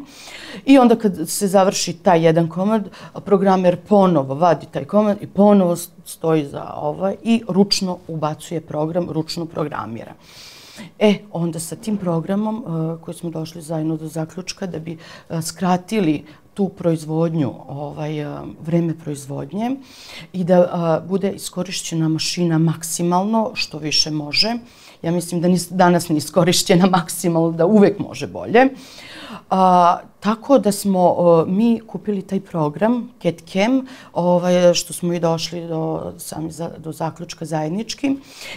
I 0.64 0.78
onda 0.78 0.96
kad 0.96 1.28
se 1.28 1.49
završi 1.49 1.92
taj 1.92 2.25
jedan 2.25 2.49
komad, 2.49 2.88
programer 3.25 3.76
ponovo 3.88 4.35
vadi 4.35 4.66
taj 4.70 4.85
komad 4.85 5.23
i 5.23 5.26
ponovo 5.26 5.76
stoji 6.04 6.46
za 6.46 6.73
ovaj 6.76 7.16
i 7.23 7.42
ručno 7.49 7.99
ubacuje 8.08 8.61
program, 8.61 9.11
ručno 9.11 9.46
programira. 9.46 10.12
E, 10.99 11.14
onda 11.32 11.61
sa 11.61 11.76
tim 11.76 11.96
programom 11.96 12.64
uh, 12.66 13.00
koji 13.00 13.14
smo 13.14 13.30
došli 13.30 13.62
zajedno 13.62 13.96
do 13.96 14.08
zaključka 14.08 14.66
da 14.66 14.78
bi 14.78 14.96
uh, 15.28 15.42
skratili 15.42 16.25
tu 16.54 16.68
proizvodnju, 16.68 17.52
ovaj, 17.68 18.25
uh, 18.25 18.38
vreme 18.66 18.94
proizvodnje 18.99 19.76
i 20.32 20.44
da 20.44 21.04
bude 21.08 21.30
iskorišćena 21.32 22.08
mašina 22.08 22.58
maksimalno 22.58 23.50
što 23.54 23.78
više 23.78 24.11
može, 24.11 24.54
ja 25.06 25.12
mislim 25.12 25.40
da 25.40 25.48
nis, 25.48 25.68
danas 25.68 26.08
ne 26.08 26.16
iskorišćena 26.16 26.86
maksimalno, 26.86 27.50
da 27.50 27.66
uvek 27.66 27.98
može 27.98 28.26
bolje. 28.26 28.68
A, 29.50 29.99
tako 30.21 30.59
da 30.59 30.73
smo 30.73 31.00
o, 31.00 31.45
mi 31.49 31.80
kupili 31.87 32.23
taj 32.23 32.40
program 32.40 33.11
CatCam, 33.23 33.87
ovaj, 34.12 34.75
što 34.75 34.92
smo 34.92 35.12
i 35.12 35.21
došli 35.21 35.66
do, 35.68 36.12
sami 36.18 36.50
za, 36.50 36.71
do 36.78 36.92
zaključka 36.92 37.45
zajednički 37.45 38.16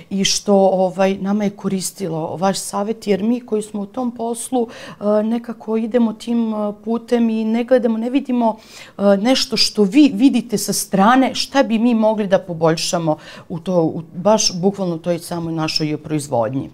i 0.10 0.24
što 0.24 0.56
ovaj, 0.56 1.18
nama 1.18 1.44
je 1.44 1.50
koristilo 1.50 2.36
vaš 2.36 2.60
savjet, 2.60 3.08
jer 3.08 3.24
mi 3.24 3.40
koji 3.40 3.62
smo 3.62 3.82
u 3.82 3.86
tom 3.86 4.12
poslu 4.12 4.68
a, 5.00 5.22
nekako 5.22 5.78
idemo 5.78 6.14
tim 6.14 6.54
e, 6.54 6.74
putem 6.84 7.30
i 7.30 7.46
ne 7.46 7.64
gledamo, 7.64 7.98
ne 7.98 8.10
vidimo 8.10 8.58
a, 8.98 9.16
nešto 9.16 9.58
što 9.58 9.84
vi 9.84 10.12
vidite 10.14 10.58
sa 10.58 10.74
strane, 10.74 11.36
šta 11.36 11.64
bi 11.64 11.80
mi 11.80 11.94
mogli 11.94 12.28
da 12.28 12.40
poboljšamo 12.40 13.18
u 13.50 13.60
to, 13.60 13.82
u, 13.84 14.02
baš 14.14 14.54
bukvalno 14.62 14.98
toj 14.98 15.20
samoj 15.20 15.54
našoj 15.54 15.98
proizvodnji. 15.98 16.70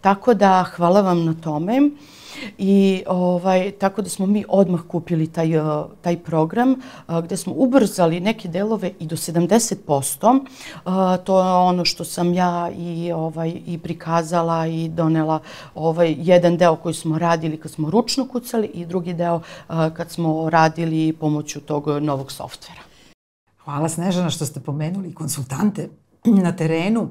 Tako 0.00 0.34
da 0.34 0.64
hvala 0.76 1.00
vam 1.00 1.24
na 1.24 1.34
tome. 1.34 1.90
I 2.58 3.02
ovaj, 3.06 3.70
tako 3.70 4.02
da 4.02 4.08
smo 4.08 4.26
mi 4.26 4.44
odmah 4.48 4.80
kupili 4.88 5.26
taj, 5.26 5.56
eh, 5.56 5.62
taj 6.00 6.16
program 6.16 6.72
eh, 6.72 7.12
gdje 7.24 7.36
smo 7.36 7.52
ubrzali 7.56 8.20
neke 8.20 8.48
delove 8.48 8.92
i 9.00 9.06
do 9.06 9.16
70%. 9.16 10.40
Eh, 10.74 11.24
to 11.24 11.40
je 11.40 11.52
ono 11.52 11.84
što 11.84 12.04
sam 12.04 12.34
ja 12.34 12.70
i, 12.78 13.12
ovaj, 13.12 13.60
i 13.66 13.78
prikazala 13.78 14.66
i 14.66 14.88
donela 14.88 15.40
ovaj, 15.74 16.16
jedan 16.18 16.56
deo 16.56 16.76
koji 16.76 16.94
smo 16.94 17.18
radili 17.18 17.56
kad 17.56 17.70
smo 17.70 17.90
ručno 17.90 18.28
kucali 18.28 18.66
i 18.66 18.86
drugi 18.86 19.12
deo 19.12 19.40
kad 19.68 20.10
smo 20.10 20.50
radili 20.50 21.12
pomoću 21.12 21.60
tog 21.60 21.88
novog 21.88 22.32
softvera. 22.32 22.80
Hvala 23.64 23.88
Snežana 23.88 24.30
što 24.30 24.46
ste 24.46 24.60
pomenuli 24.60 25.14
konsultante 25.14 25.88
na 26.24 26.56
terenu. 26.56 27.08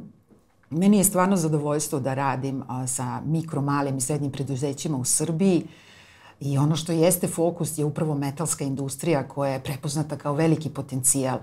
Meni 0.69 0.97
je 0.97 1.03
stvarno 1.03 1.35
zadovoljstvo 1.35 1.99
da 1.99 2.13
radim 2.13 2.63
sa 2.87 3.21
mikro, 3.25 3.61
malim 3.61 3.97
i 3.97 4.01
srednjim 4.01 4.31
preduzećima 4.31 4.97
u 4.97 5.05
Srbiji 5.05 5.67
i 6.39 6.57
ono 6.57 6.75
što 6.75 6.91
jeste 6.91 7.27
fokus 7.27 7.77
je 7.77 7.85
upravo 7.85 8.15
metalska 8.15 8.63
industrija 8.63 9.27
koja 9.27 9.51
je 9.51 9.63
prepoznata 9.63 10.17
kao 10.17 10.33
veliki 10.33 10.69
potencijal. 10.69 11.39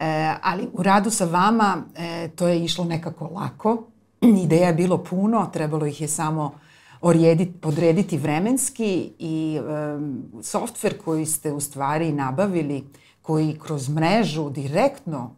E, 0.00 0.34
ali 0.42 0.68
u 0.72 0.82
radu 0.82 1.10
sa 1.10 1.24
vama 1.24 1.82
e, 1.96 2.28
to 2.28 2.48
je 2.48 2.64
išlo 2.64 2.84
nekako 2.84 3.26
lako. 3.26 3.82
Ideja 4.44 4.66
je 4.66 4.74
bilo 4.74 5.04
puno, 5.04 5.50
trebalo 5.52 5.86
ih 5.86 6.00
je 6.00 6.08
samo 6.08 6.52
orijediti, 7.00 7.52
podrediti 7.52 8.18
vremenski 8.18 9.12
i 9.18 9.58
e, 9.58 9.98
softver 10.42 10.98
koji 11.04 11.26
ste 11.26 11.52
u 11.52 11.60
stvari 11.60 12.12
nabavili 12.12 12.84
koji 13.28 13.58
kroz 13.58 13.88
mrežu 13.88 14.50
direktno 14.50 15.30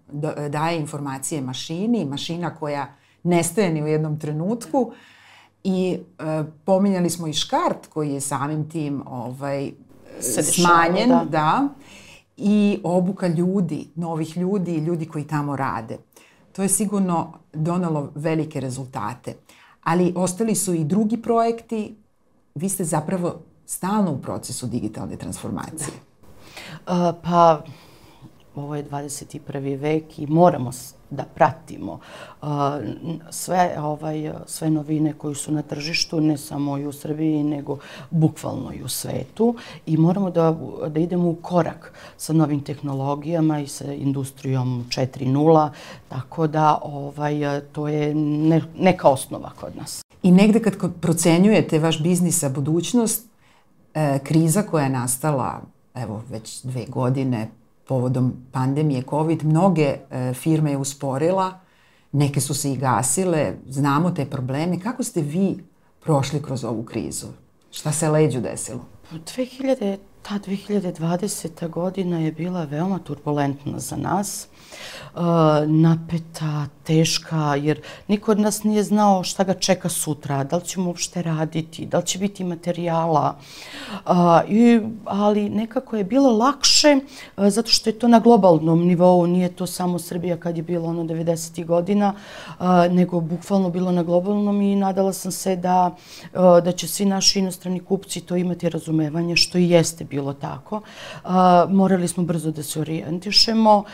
daje 0.48 0.78
informacije 0.78 1.40
mašini, 1.40 2.04
mašina 2.04 2.54
koja 2.54 2.94
nestaje 3.22 3.72
ni 3.72 3.82
u 3.82 3.86
jednom 3.86 4.18
trenutku. 4.18 4.92
I 5.64 5.98
e, 6.18 6.44
pominjali 6.64 7.10
smo 7.10 7.26
i 7.26 7.32
škart 7.32 7.86
koji 7.86 8.12
je 8.12 8.20
samim 8.20 8.68
tim 8.70 9.02
ovaj, 9.06 9.72
smanjen. 10.42 11.08
Da. 11.08 11.24
da. 11.30 11.68
I 12.36 12.80
obuka 12.84 13.26
ljudi, 13.26 13.88
novih 13.94 14.36
ljudi 14.36 14.74
i 14.74 14.84
ljudi 14.84 15.06
koji 15.06 15.24
tamo 15.24 15.56
rade. 15.56 15.98
To 16.52 16.62
je 16.62 16.68
sigurno 16.68 17.32
donalo 17.52 18.12
velike 18.14 18.60
rezultate. 18.60 19.34
Ali 19.82 20.12
ostali 20.16 20.54
su 20.54 20.74
i 20.74 20.84
drugi 20.84 21.22
projekti. 21.22 21.96
Vi 22.54 22.68
ste 22.68 22.84
zapravo 22.84 23.40
stalno 23.66 24.12
u 24.12 24.18
procesu 24.18 24.66
digitalne 24.66 25.16
transformacije. 25.16 25.90
Da. 25.90 26.09
Pa, 27.22 27.62
ovo 28.54 28.76
je 28.76 28.84
21. 28.84 29.78
vek 29.80 30.18
i 30.18 30.26
moramo 30.26 30.70
da 31.10 31.24
pratimo 31.34 31.98
sve, 33.30 33.76
ovaj, 33.78 34.32
sve 34.46 34.70
novine 34.70 35.12
koji 35.12 35.34
su 35.34 35.52
na 35.52 35.62
tržištu, 35.62 36.20
ne 36.20 36.38
samo 36.38 36.78
i 36.78 36.86
u 36.86 36.92
Srbiji, 36.92 37.42
nego 37.42 37.78
bukvalno 38.10 38.72
i 38.72 38.82
u 38.82 38.88
svetu. 38.88 39.54
I 39.86 39.96
moramo 39.96 40.30
da, 40.30 40.56
da 40.88 41.00
idemo 41.00 41.28
u 41.28 41.34
korak 41.34 41.92
sa 42.16 42.32
novim 42.32 42.60
tehnologijama 42.60 43.60
i 43.60 43.66
sa 43.66 43.92
industrijom 43.92 44.84
4.0, 44.88 45.70
tako 46.08 46.46
da 46.46 46.78
ovaj, 46.82 47.60
to 47.72 47.88
je 47.88 48.14
ne, 48.14 48.62
neka 48.78 49.08
osnova 49.08 49.50
kod 49.60 49.76
nas. 49.76 50.02
I 50.22 50.30
negde 50.30 50.60
kad 50.60 50.74
procenjujete 51.00 51.78
vaš 51.78 52.02
biznis 52.02 52.40
za 52.40 52.48
budućnost, 52.48 53.26
e, 53.94 54.18
kriza 54.24 54.62
koja 54.62 54.84
je 54.84 54.90
nastala 54.90 55.60
evo 55.94 56.22
već 56.30 56.62
dve 56.62 56.84
godine 56.88 57.48
povodom 57.88 58.32
pandemije 58.52 59.02
COVID, 59.10 59.44
mnoge 59.44 59.96
e, 60.10 60.34
firme 60.34 60.70
je 60.70 60.76
usporila, 60.76 61.60
neke 62.12 62.40
su 62.40 62.54
se 62.54 62.72
i 62.72 62.76
gasile, 62.76 63.54
znamo 63.68 64.10
te 64.10 64.24
probleme. 64.24 64.80
Kako 64.80 65.02
ste 65.02 65.20
vi 65.20 65.64
prošli 66.00 66.42
kroz 66.42 66.64
ovu 66.64 66.82
krizu? 66.82 67.26
Šta 67.70 67.92
se 67.92 68.08
leđu 68.08 68.40
desilo? 68.40 68.84
Pa, 69.10 69.16
2000, 69.16 69.96
ta 70.22 70.38
2020. 70.38 71.68
godina 71.68 72.18
je 72.18 72.32
bila 72.32 72.64
veoma 72.64 72.98
turbulentna 72.98 73.78
za 73.78 73.96
nas. 73.96 74.46
Uh, 75.14 75.20
napeta, 75.66 76.66
teška, 76.84 77.56
jer 77.56 77.80
niko 78.08 78.30
od 78.30 78.40
nas 78.40 78.64
nije 78.64 78.82
znao 78.82 79.24
šta 79.24 79.44
ga 79.44 79.54
čeka 79.54 79.88
sutra, 79.88 80.44
da 80.44 80.56
li 80.56 80.64
ćemo 80.64 80.86
uopšte 80.86 81.22
raditi, 81.22 81.86
da 81.86 81.98
li 81.98 82.06
će 82.06 82.18
biti 82.18 82.44
materijala. 82.44 83.36
Uh, 84.06 84.12
i, 84.48 84.80
ali 85.04 85.48
nekako 85.48 85.96
je 85.96 86.04
bilo 86.04 86.30
lakše, 86.32 86.88
e, 86.88 87.50
zato 87.50 87.70
što 87.70 87.90
je 87.90 87.98
to 87.98 88.08
na 88.08 88.18
globalnom 88.18 88.86
nivou, 88.86 89.26
nije 89.26 89.48
to 89.48 89.66
samo 89.66 89.98
Srbija 89.98 90.36
kad 90.36 90.56
je 90.56 90.62
bilo 90.62 90.88
ono 90.88 91.02
90. 91.02 91.66
godina, 91.66 92.14
nego 92.90 93.20
bukvalno 93.20 93.70
bilo 93.70 93.92
na 93.92 94.02
globalnom 94.02 94.62
i 94.62 94.76
nadala 94.76 95.12
sam 95.12 95.32
se 95.32 95.56
da, 95.56 95.96
da 96.64 96.72
će 96.72 96.88
svi 96.88 97.04
naši 97.04 97.38
inostrani 97.38 97.80
kupci 97.80 98.20
to 98.20 98.36
imati 98.36 98.68
razumevanje, 98.68 99.36
što 99.36 99.58
i 99.58 99.70
jeste 99.70 100.04
bilo 100.10 100.32
tako. 100.32 100.80
Morali 101.68 102.08
smo 102.08 102.24
brzo 102.24 102.50
da 102.50 102.62
se 102.62 102.80
orijentišemo, 102.80 103.84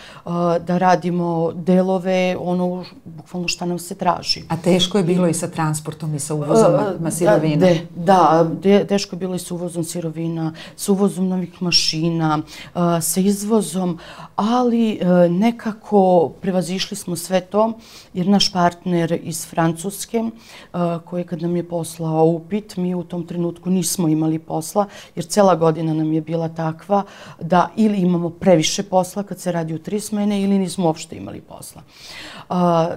da 0.66 0.78
radimo 0.78 1.52
delove, 1.52 2.36
ono 2.40 2.84
bukvalno 3.04 3.48
šta 3.48 3.66
nam 3.66 3.78
se 3.78 3.94
traži. 3.94 4.42
A 4.48 4.56
teško 4.56 4.98
je 4.98 5.04
bilo 5.04 5.28
i 5.28 5.34
sa 5.34 5.48
transportom 5.48 6.14
i 6.14 6.20
sa 6.20 6.34
uvozom 6.34 6.74
uh, 6.74 7.12
sirovina? 7.12 7.66
De, 7.66 7.86
da, 7.96 8.46
de, 8.62 8.84
teško 8.86 9.16
je 9.16 9.18
bilo 9.20 9.34
i 9.34 9.38
sa 9.38 9.54
uvozom 9.54 9.84
sirovina, 9.84 10.52
sa 10.76 10.92
uvozom 10.92 11.28
novih 11.28 11.62
mašina, 11.62 12.38
uh, 12.38 12.80
sa 13.00 13.20
izvozom, 13.20 13.98
ali 14.36 14.98
uh, 15.00 15.30
nekako 15.30 16.32
prevazišli 16.40 16.96
smo 16.96 17.16
sve 17.16 17.40
to, 17.40 17.72
jer 18.14 18.28
naš 18.28 18.52
partner 18.52 19.18
iz 19.22 19.46
Francuske, 19.46 20.22
uh, 20.22 20.80
koji 21.04 21.24
kad 21.24 21.42
nam 21.42 21.56
je 21.56 21.68
poslao 21.68 22.24
upit, 22.24 22.76
mi 22.76 22.94
u 22.94 23.04
tom 23.04 23.26
trenutku 23.26 23.70
nismo 23.70 24.08
imali 24.08 24.38
posla, 24.38 24.86
jer 25.14 25.24
cela 25.24 25.54
godina 25.54 25.94
nam 25.94 26.05
je 26.12 26.20
bila 26.20 26.48
takva 26.48 27.02
da 27.40 27.70
ili 27.76 27.98
imamo 27.98 28.30
previše 28.30 28.82
posla 28.82 29.22
kad 29.22 29.40
se 29.40 29.52
radi 29.52 29.74
u 29.74 29.78
tri 29.78 30.00
smene 30.00 30.42
ili 30.42 30.58
nismo 30.58 30.86
uopšte 30.86 31.16
imali 31.16 31.40
posla. 31.40 31.82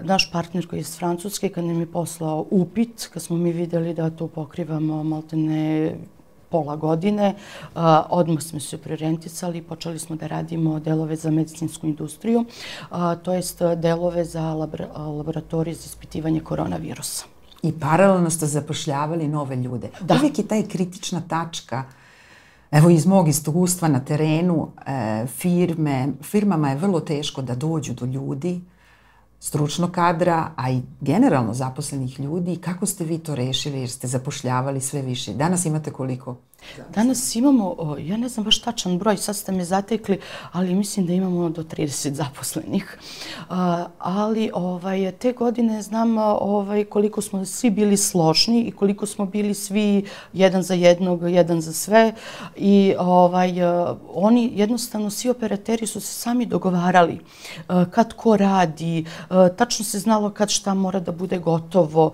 Naš 0.04 0.32
partner 0.32 0.68
koji 0.68 0.78
je 0.78 0.82
iz 0.82 0.98
Francuske, 0.98 1.50
kad 1.50 1.64
nam 1.64 1.80
je 1.80 1.92
poslao 1.92 2.46
upit, 2.52 3.10
kad 3.14 3.24
smo 3.24 3.38
mi 3.38 3.52
vidjeli 3.52 3.94
da 3.94 4.10
to 4.10 4.28
pokrivamo 4.28 5.04
maltene 5.04 5.96
pola 6.50 6.76
godine, 6.76 7.36
odmah 8.10 8.42
smo 8.42 8.60
se 8.60 8.78
preorienticali 8.78 9.58
i 9.58 9.62
počeli 9.62 10.00
smo 10.00 10.16
da 10.16 10.28
radimo 10.28 10.80
delove 10.80 11.16
za 11.16 11.32
medicinsku 11.32 11.88
industriju, 11.88 12.46
to 13.24 13.34
jest 13.34 13.62
delove 13.78 14.26
za 14.26 14.54
labra 14.54 14.88
laboratorije 14.98 15.76
za 15.76 15.86
ispitivanje 15.86 16.40
koronavirusa. 16.40 17.26
I 17.64 17.72
paralelno 17.80 18.30
ste 18.30 18.46
zapošljavali 18.46 19.28
nove 19.28 19.56
ljude. 19.56 19.90
Da. 20.02 20.16
Uvijek 20.16 20.40
je 20.40 20.48
taj 20.48 20.64
kritična 20.64 21.22
tačka 21.28 21.84
Evo 22.72 22.90
iz 22.90 23.06
mog 23.06 23.28
iskustva 23.28 23.88
na 23.88 24.00
terenu 24.00 24.68
e, 24.86 25.26
firme, 25.28 26.08
firmama 26.22 26.70
je 26.70 26.76
vrlo 26.76 27.00
teško 27.00 27.42
da 27.42 27.56
dođu 27.56 27.94
do 27.94 28.06
ljudi, 28.06 28.62
stručno 29.40 29.92
kadra, 29.92 30.52
a 30.56 30.72
i 30.72 30.82
generalno 31.02 31.54
zaposlenih 31.54 32.20
ljudi. 32.20 32.58
Kako 32.58 32.86
ste 32.86 33.04
vi 33.04 33.18
to 33.18 33.36
rešili 33.36 33.80
jer 33.80 33.90
ste 33.90 34.08
zapošljavali 34.08 34.82
sve 34.82 35.02
više? 35.02 35.34
Danas 35.34 35.66
imate 35.66 35.92
koliko? 35.92 36.36
Danas 36.96 37.36
imamo, 37.36 37.96
ja 38.00 38.18
ne 38.18 38.30
znam 38.30 38.44
baš 38.44 38.62
tačan 38.62 38.98
broj, 38.98 39.18
sad 39.18 39.36
ste 39.36 39.52
me 39.52 39.66
zatekli, 39.66 40.20
ali 40.52 40.76
mislim 40.76 41.06
da 41.06 41.14
imamo 41.14 41.40
ono 41.40 41.50
do 41.50 41.64
30 41.64 42.14
zaposlenih. 42.14 42.98
Ali 44.00 44.52
ovaj, 44.54 45.12
te 45.12 45.32
godine 45.32 45.82
znam 45.82 46.18
ovaj, 46.18 46.86
koliko 46.86 47.22
smo 47.22 47.46
svi 47.46 47.70
bili 47.70 47.98
složni 47.98 48.62
i 48.62 48.72
koliko 48.72 49.06
smo 49.06 49.26
bili 49.26 49.54
svi 49.54 50.06
jedan 50.34 50.64
za 50.64 50.74
jednog, 50.74 51.32
jedan 51.32 51.62
za 51.62 51.74
sve. 51.74 52.14
I 52.56 52.96
ovaj, 53.00 53.60
e, 53.60 53.96
oni 54.14 54.52
jednostavno, 54.56 55.10
svi 55.10 55.30
operateri 55.30 55.88
su 55.88 56.02
se 56.02 56.14
sami 56.14 56.46
dogovarali 56.46 57.14
e, 57.14 57.20
kad 57.92 58.14
ko 58.14 58.38
radi, 58.38 59.00
e, 59.00 59.06
tačno 59.58 59.86
se 59.86 60.00
znalo 60.00 60.30
kad 60.30 60.50
šta 60.50 60.74
mora 60.74 61.00
da 61.00 61.12
bude 61.12 61.38
gotovo. 61.38 62.12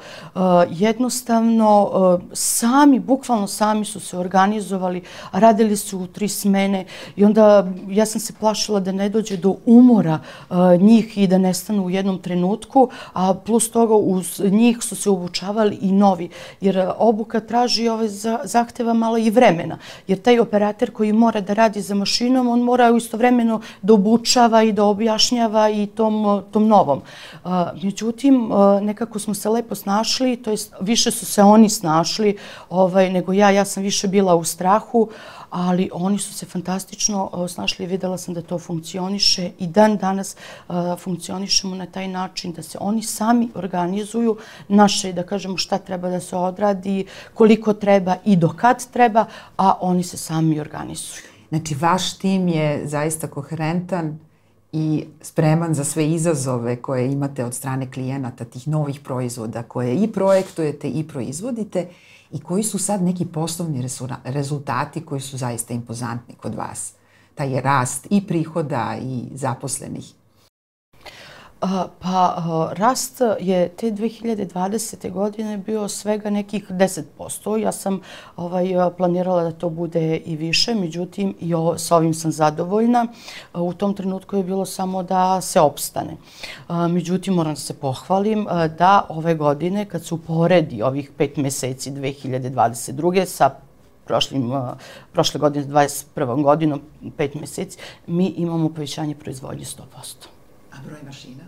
Jednostavno, 0.69 1.91
sami, 2.33 2.99
bukvalno 2.99 3.47
sami 3.47 3.85
su 3.85 3.99
se 3.99 4.17
organizovali 4.17 4.34
organizovali, 4.35 5.01
radili 5.31 5.77
su 5.77 5.99
u 5.99 6.07
tri 6.07 6.27
smene. 6.27 6.85
I 7.15 7.25
onda 7.25 7.67
ja 7.89 8.05
sam 8.05 8.21
se 8.21 8.33
plašila 8.39 8.79
da 8.79 8.91
ne 8.91 9.09
dođe 9.09 9.37
do 9.37 9.55
umora 9.65 10.19
uh, 10.49 10.57
njih 10.79 11.17
i 11.17 11.27
da 11.27 11.37
nestanu 11.37 11.85
u 11.85 11.89
jednom 11.89 12.19
trenutku, 12.19 12.89
a 13.13 13.33
plus 13.33 13.71
toga 13.71 13.95
uz 13.95 14.41
njih 14.43 14.77
su 14.81 14.95
se 14.95 15.09
obučavali 15.09 15.77
i 15.81 15.91
novi, 15.91 16.29
jer 16.61 16.77
e, 16.77 16.87
obuka 16.97 17.39
traži 17.39 17.87
ove 17.87 18.07
zahteva 18.43 18.93
malo 18.93 19.17
i 19.17 19.29
vremena, 19.29 19.77
jer 20.07 20.21
taj 20.21 20.39
operator 20.39 20.91
koji 20.91 21.13
mora 21.13 21.41
da 21.41 21.53
radi 21.53 21.81
za 21.81 21.95
mašinom, 21.95 22.47
on 22.47 22.61
mora 22.61 22.89
istovremeno 22.97 23.61
da 23.81 23.93
obučava 23.93 24.63
i 24.63 24.73
da 24.73 24.83
objašnjava 24.83 25.69
i 25.69 25.87
tom, 25.87 26.25
e, 26.25 26.41
tom 26.51 26.67
novom. 26.67 27.01
Uh, 27.43 27.51
međutim, 27.83 28.51
uh, 28.51 28.81
nekako 28.81 29.19
smo 29.19 29.33
se 29.33 29.49
lepo 29.49 29.75
snašli, 29.75 30.37
to 30.37 30.51
jest 30.51 30.73
više 30.81 31.11
su 31.11 31.25
se 31.25 31.43
oni 31.43 31.69
snašli 31.69 32.37
ovaj, 32.69 33.09
nego 33.09 33.33
ja, 33.33 33.49
ja 33.49 33.65
sam 33.65 33.83
više 33.83 34.07
bila 34.07 34.24
bila 34.25 34.35
u 34.35 34.43
strahu, 34.43 35.09
ali 35.49 35.89
oni 35.93 36.17
su 36.19 36.33
se 36.33 36.45
fantastično 36.45 37.29
e, 37.29 37.47
snašli 37.47 37.85
i 37.85 37.87
videla 37.87 38.17
sam 38.17 38.33
da 38.33 38.41
to 38.41 38.59
funkcioniše 38.59 39.51
i 39.59 39.67
dan 39.67 39.97
danas 39.97 40.35
e, 40.35 40.73
funkcionišemo 40.99 41.75
na 41.75 41.85
taj 41.85 42.07
način 42.07 42.53
da 42.53 42.63
se 42.63 42.77
oni 42.81 43.03
sami 43.03 43.49
organizuju 43.55 44.37
naše, 44.67 45.13
da 45.13 45.23
kažemo 45.23 45.57
šta 45.57 45.77
treba 45.77 46.09
da 46.09 46.19
se 46.19 46.35
odradi, 46.35 47.05
koliko 47.33 47.73
treba 47.73 48.15
i 48.25 48.35
do 48.35 48.49
kad 48.49 48.81
treba, 48.91 49.25
a 49.57 49.77
oni 49.81 50.03
se 50.03 50.17
sami 50.17 50.59
organizuju. 50.59 51.29
Znači, 51.49 51.75
vaš 51.75 52.13
tim 52.17 52.47
je 52.47 52.87
zaista 52.87 53.27
koherentan 53.27 54.19
i 54.71 55.05
spreman 55.21 55.73
za 55.73 55.83
sve 55.83 56.09
izazove 56.09 56.75
koje 56.81 57.11
imate 57.11 57.45
od 57.45 57.53
strane 57.53 57.91
klijenata, 57.91 58.45
tih 58.45 58.67
novih 58.67 58.99
proizvoda 58.99 59.63
koje 59.63 59.95
i 59.95 60.07
projektujete 60.07 60.89
i 60.89 61.07
proizvodite 61.07 61.87
i 62.31 62.39
koji 62.39 62.63
su 62.63 62.79
sad 62.79 63.03
neki 63.03 63.25
poslovni 63.25 63.87
rezultati 64.23 65.05
koji 65.05 65.21
su 65.21 65.37
zaista 65.37 65.73
impozantni 65.73 66.35
kod 66.35 66.55
vas? 66.55 66.93
Taj 67.35 67.53
je 67.53 67.61
rast 67.61 68.07
i 68.09 68.27
prihoda 68.27 68.97
i 69.01 69.23
zaposlenih. 69.33 70.13
Pa 71.99 72.43
rast 72.73 73.21
je 73.39 73.69
te 73.69 73.91
2020. 73.91 75.11
godine 75.11 75.57
bio 75.57 75.87
svega 75.87 76.29
nekih 76.29 76.69
10%. 76.69 77.57
Ja 77.57 77.71
sam 77.71 78.01
ovaj, 78.37 78.67
planirala 78.97 79.43
da 79.43 79.51
to 79.51 79.69
bude 79.69 80.17
i 80.17 80.35
više, 80.35 80.75
međutim 80.75 81.35
i 81.39 81.53
o, 81.53 81.77
s 81.77 81.91
ovim 81.91 82.13
sam 82.13 82.31
zadovoljna. 82.31 83.07
U 83.53 83.73
tom 83.73 83.93
trenutku 83.93 84.37
je 84.37 84.43
bilo 84.43 84.65
samo 84.65 85.03
da 85.03 85.41
se 85.41 85.59
opstane. 85.59 86.17
Međutim, 86.89 87.33
moram 87.33 87.53
da 87.53 87.59
se 87.59 87.73
pohvalim 87.73 88.47
da 88.77 89.05
ove 89.09 89.35
godine, 89.35 89.85
kad 89.85 90.05
su 90.05 90.17
poredi 90.17 90.81
ovih 90.81 91.11
pet 91.17 91.37
meseci 91.37 91.91
2022. 91.91 93.25
sa 93.25 93.49
prošlim, 94.05 94.51
prošle 95.13 95.39
godine, 95.39 95.65
21. 95.65 96.43
godinom, 96.43 96.81
pet 97.17 97.35
meseci, 97.35 97.77
mi 98.07 98.27
imamo 98.27 98.69
povećanje 98.69 99.15
proizvodnje 99.15 99.65
100%. 99.65 100.34
A 100.75 100.81
broj 100.85 100.99
mašina? 101.05 101.43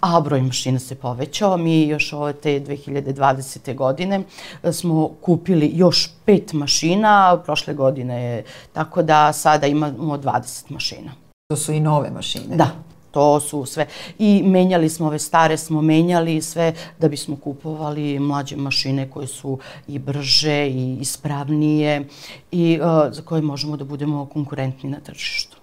A 0.00 0.20
broj 0.20 0.42
mašina 0.42 0.78
se 0.78 0.94
povećao. 0.94 1.56
Mi 1.56 1.88
još 1.88 2.12
ove 2.12 2.32
te 2.32 2.60
2020. 2.60 3.74
godine 3.74 4.22
e, 4.62 4.72
smo 4.72 5.08
kupili 5.20 5.70
još 5.74 6.10
pet 6.24 6.52
mašina. 6.52 7.42
Prošle 7.44 7.74
godine 7.74 8.22
je 8.22 8.44
tako 8.72 9.02
da 9.02 9.32
sada 9.32 9.66
imamo 9.66 10.16
20 10.16 10.70
mašina. 10.70 11.12
To 11.48 11.56
su 11.56 11.72
i 11.72 11.80
nove 11.80 12.10
mašine? 12.10 12.56
Da, 12.56 12.70
to 13.10 13.40
su 13.40 13.64
sve. 13.64 13.86
I 14.18 14.42
menjali 14.42 14.88
smo 14.88 15.06
ove 15.06 15.18
stare, 15.18 15.56
smo 15.56 15.82
menjali 15.82 16.42
sve 16.42 16.74
da 16.98 17.08
bismo 17.08 17.36
kupovali 17.36 18.18
mlađe 18.18 18.56
mašine 18.56 19.10
koje 19.10 19.26
su 19.26 19.58
i 19.88 19.98
brže 19.98 20.66
i 20.66 20.96
ispravnije 21.00 22.08
i 22.50 22.80
uh, 22.80 23.14
za 23.14 23.22
koje 23.22 23.42
možemo 23.42 23.76
da 23.76 23.84
budemo 23.84 24.26
konkurentni 24.26 24.90
na 24.90 25.00
tržištu. 25.00 25.61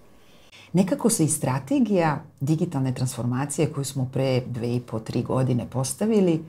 Nekako 0.73 1.09
se 1.09 1.23
i 1.23 1.27
strategija 1.27 2.23
digitalne 2.39 2.93
transformacije 2.93 3.73
koju 3.73 3.85
smo 3.85 4.09
pre 4.13 4.41
dve 4.41 4.75
i 4.75 4.79
po, 4.79 4.99
tri 4.99 5.23
godine 5.23 5.67
postavili, 5.69 6.43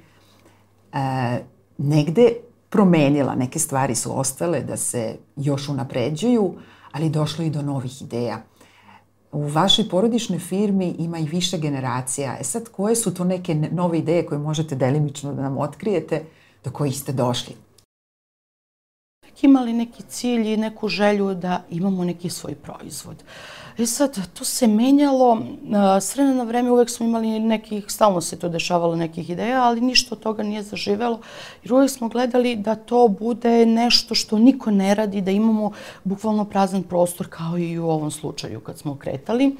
e, 0.93 1.39
negde 1.79 2.33
promenila. 2.71 3.35
Neke 3.35 3.59
stvari 3.59 3.95
su 3.95 4.19
ostale 4.19 4.61
da 4.61 4.77
se 4.77 5.17
još 5.37 5.69
unapređuju, 5.69 6.55
ali 6.93 7.11
došlo 7.11 7.45
i 7.45 7.51
do 7.51 7.63
novih 7.63 8.03
ideja. 8.03 8.43
U 9.33 9.49
vašoj 9.49 9.89
porodičnoj 9.89 10.39
firmi 10.39 10.95
ima 10.99 11.19
i 11.19 11.25
više 11.25 11.59
generacija. 11.59 12.37
E 12.41 12.45
sad, 12.45 12.69
koje 12.69 12.97
su 12.97 13.15
to 13.15 13.25
neke 13.25 13.55
nove 13.55 13.99
ideje 13.99 14.27
koje 14.27 14.39
možete 14.39 14.77
delimično 14.77 15.35
da 15.35 15.43
nam 15.43 15.59
otkrijete 15.59 16.25
do 16.65 16.71
kojih 16.71 16.99
ste 16.99 17.13
došli? 17.13 17.55
Imali 19.43 19.73
neki 19.73 20.03
cilj 20.09 20.53
i 20.53 20.57
neku 20.57 20.89
želju 20.89 21.35
da 21.35 21.63
imamo 21.71 22.05
neki 22.05 22.31
svoj 22.31 22.55
proizvod. 22.55 23.25
E 23.79 23.87
sad, 23.87 24.19
to 24.35 24.45
se 24.45 24.67
menjalo, 24.67 25.43
s 26.01 26.15
vremena 26.15 26.43
vreme 26.43 26.71
uvek 26.71 26.91
smo 26.91 27.07
imali 27.07 27.41
nekih, 27.41 27.85
stalno 27.89 28.21
se 28.21 28.39
to 28.39 28.49
dešavalo 28.49 28.97
nekih 28.97 29.31
ideja, 29.31 29.63
ali 29.63 29.81
ništa 29.81 30.15
od 30.15 30.21
toga 30.21 30.43
nije 30.43 30.63
zaživelo, 30.63 31.21
jer 31.63 31.73
uvek 31.73 31.91
smo 31.91 32.09
gledali 32.09 32.57
da 32.57 32.75
to 32.75 33.09
bude 33.09 33.67
nešto 33.67 34.15
što 34.15 34.39
niko 34.39 34.71
ne 34.71 34.95
radi, 34.95 35.21
da 35.21 35.31
imamo 35.31 35.73
bukvalno 36.05 36.45
prazan 36.45 36.83
prostor 36.83 37.29
kao 37.29 37.59
i 37.59 37.79
u 37.79 37.89
ovom 37.89 38.11
slučaju 38.11 38.61
kad 38.61 38.79
smo 38.79 38.97
kretali. 38.97 39.57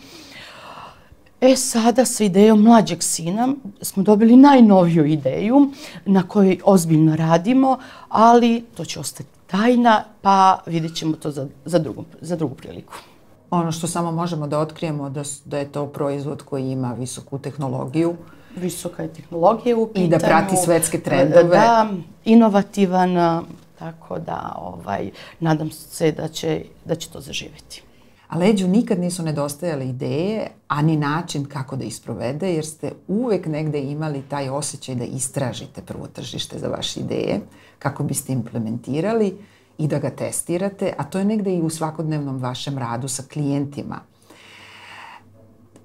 E 1.41 1.57
sada 1.57 2.05
sa 2.05 2.25
idejom 2.25 2.63
mlađeg 2.63 3.03
sina 3.03 3.49
smo 3.83 4.03
dobili 4.03 4.37
najnoviju 4.37 5.07
ideju 5.07 5.71
na 6.07 6.29
kojoj 6.29 6.61
ozbiljno 6.65 7.17
radimo, 7.17 7.79
ali 8.09 8.65
to 8.77 8.85
će 8.85 9.01
ostati 9.01 9.40
tajna, 9.51 10.05
pa 10.23 10.59
vidjet 10.67 10.95
ćemo 10.95 11.17
to 11.17 11.31
za, 11.31 11.47
za, 11.65 11.79
drugu, 11.79 12.05
za 12.21 12.37
drugu 12.37 12.55
priliku 12.55 12.95
ono 13.51 13.73
što 13.73 13.87
samo 13.87 14.13
možemo 14.13 14.47
da 14.47 14.59
otkrijemo 14.59 15.11
da, 15.11 15.23
da 15.45 15.59
je 15.59 15.73
to 15.73 15.87
proizvod 15.87 16.43
koji 16.43 16.71
ima 16.71 16.93
visoku 16.99 17.39
tehnologiju. 17.39 18.17
Visoka 18.57 19.03
je 19.03 19.13
tehnologija 19.13 19.77
u 19.77 19.87
pitanju. 19.87 20.07
I 20.07 20.09
da 20.09 20.19
prati 20.19 20.57
svetske 20.57 21.01
trendove. 21.01 21.43
Da, 21.43 21.89
inovativan, 22.25 23.45
tako 23.79 24.19
da 24.19 24.57
ovaj, 24.59 25.11
nadam 25.41 25.71
se 25.71 26.13
da 26.13 26.29
će, 26.29 26.65
da 26.85 26.95
će 26.95 27.09
to 27.09 27.21
zaživeti. 27.21 27.83
A 28.31 28.39
leđu 28.39 28.69
nikad 28.69 29.01
nisu 29.01 29.23
nedostajale 29.23 29.89
ideje, 29.89 30.47
a 30.69 30.83
ni 30.83 30.97
način 30.97 31.45
kako 31.45 31.77
da 31.77 31.85
isprovede, 31.85 32.55
jer 32.55 32.67
ste 32.67 32.93
uvek 33.09 33.47
negde 33.47 33.81
imali 33.81 34.23
taj 34.23 34.49
osjećaj 34.49 34.95
da 34.95 35.05
istražite 35.05 35.83
prvo 35.83 36.07
tržište 36.07 36.59
za 36.59 36.69
vaše 36.69 37.01
ideje, 37.01 37.41
kako 37.79 38.03
biste 38.03 38.33
implementirali 38.33 39.39
i 39.79 39.89
da 39.89 39.99
ga 39.99 40.11
testirate, 40.11 40.93
a 40.99 41.05
to 41.05 41.19
je 41.19 41.25
negde 41.25 41.55
i 41.55 41.63
u 41.63 41.71
svakodnevnom 41.71 42.39
vašem 42.39 42.79
radu 42.79 43.09
sa 43.09 43.23
klijentima. 43.33 44.01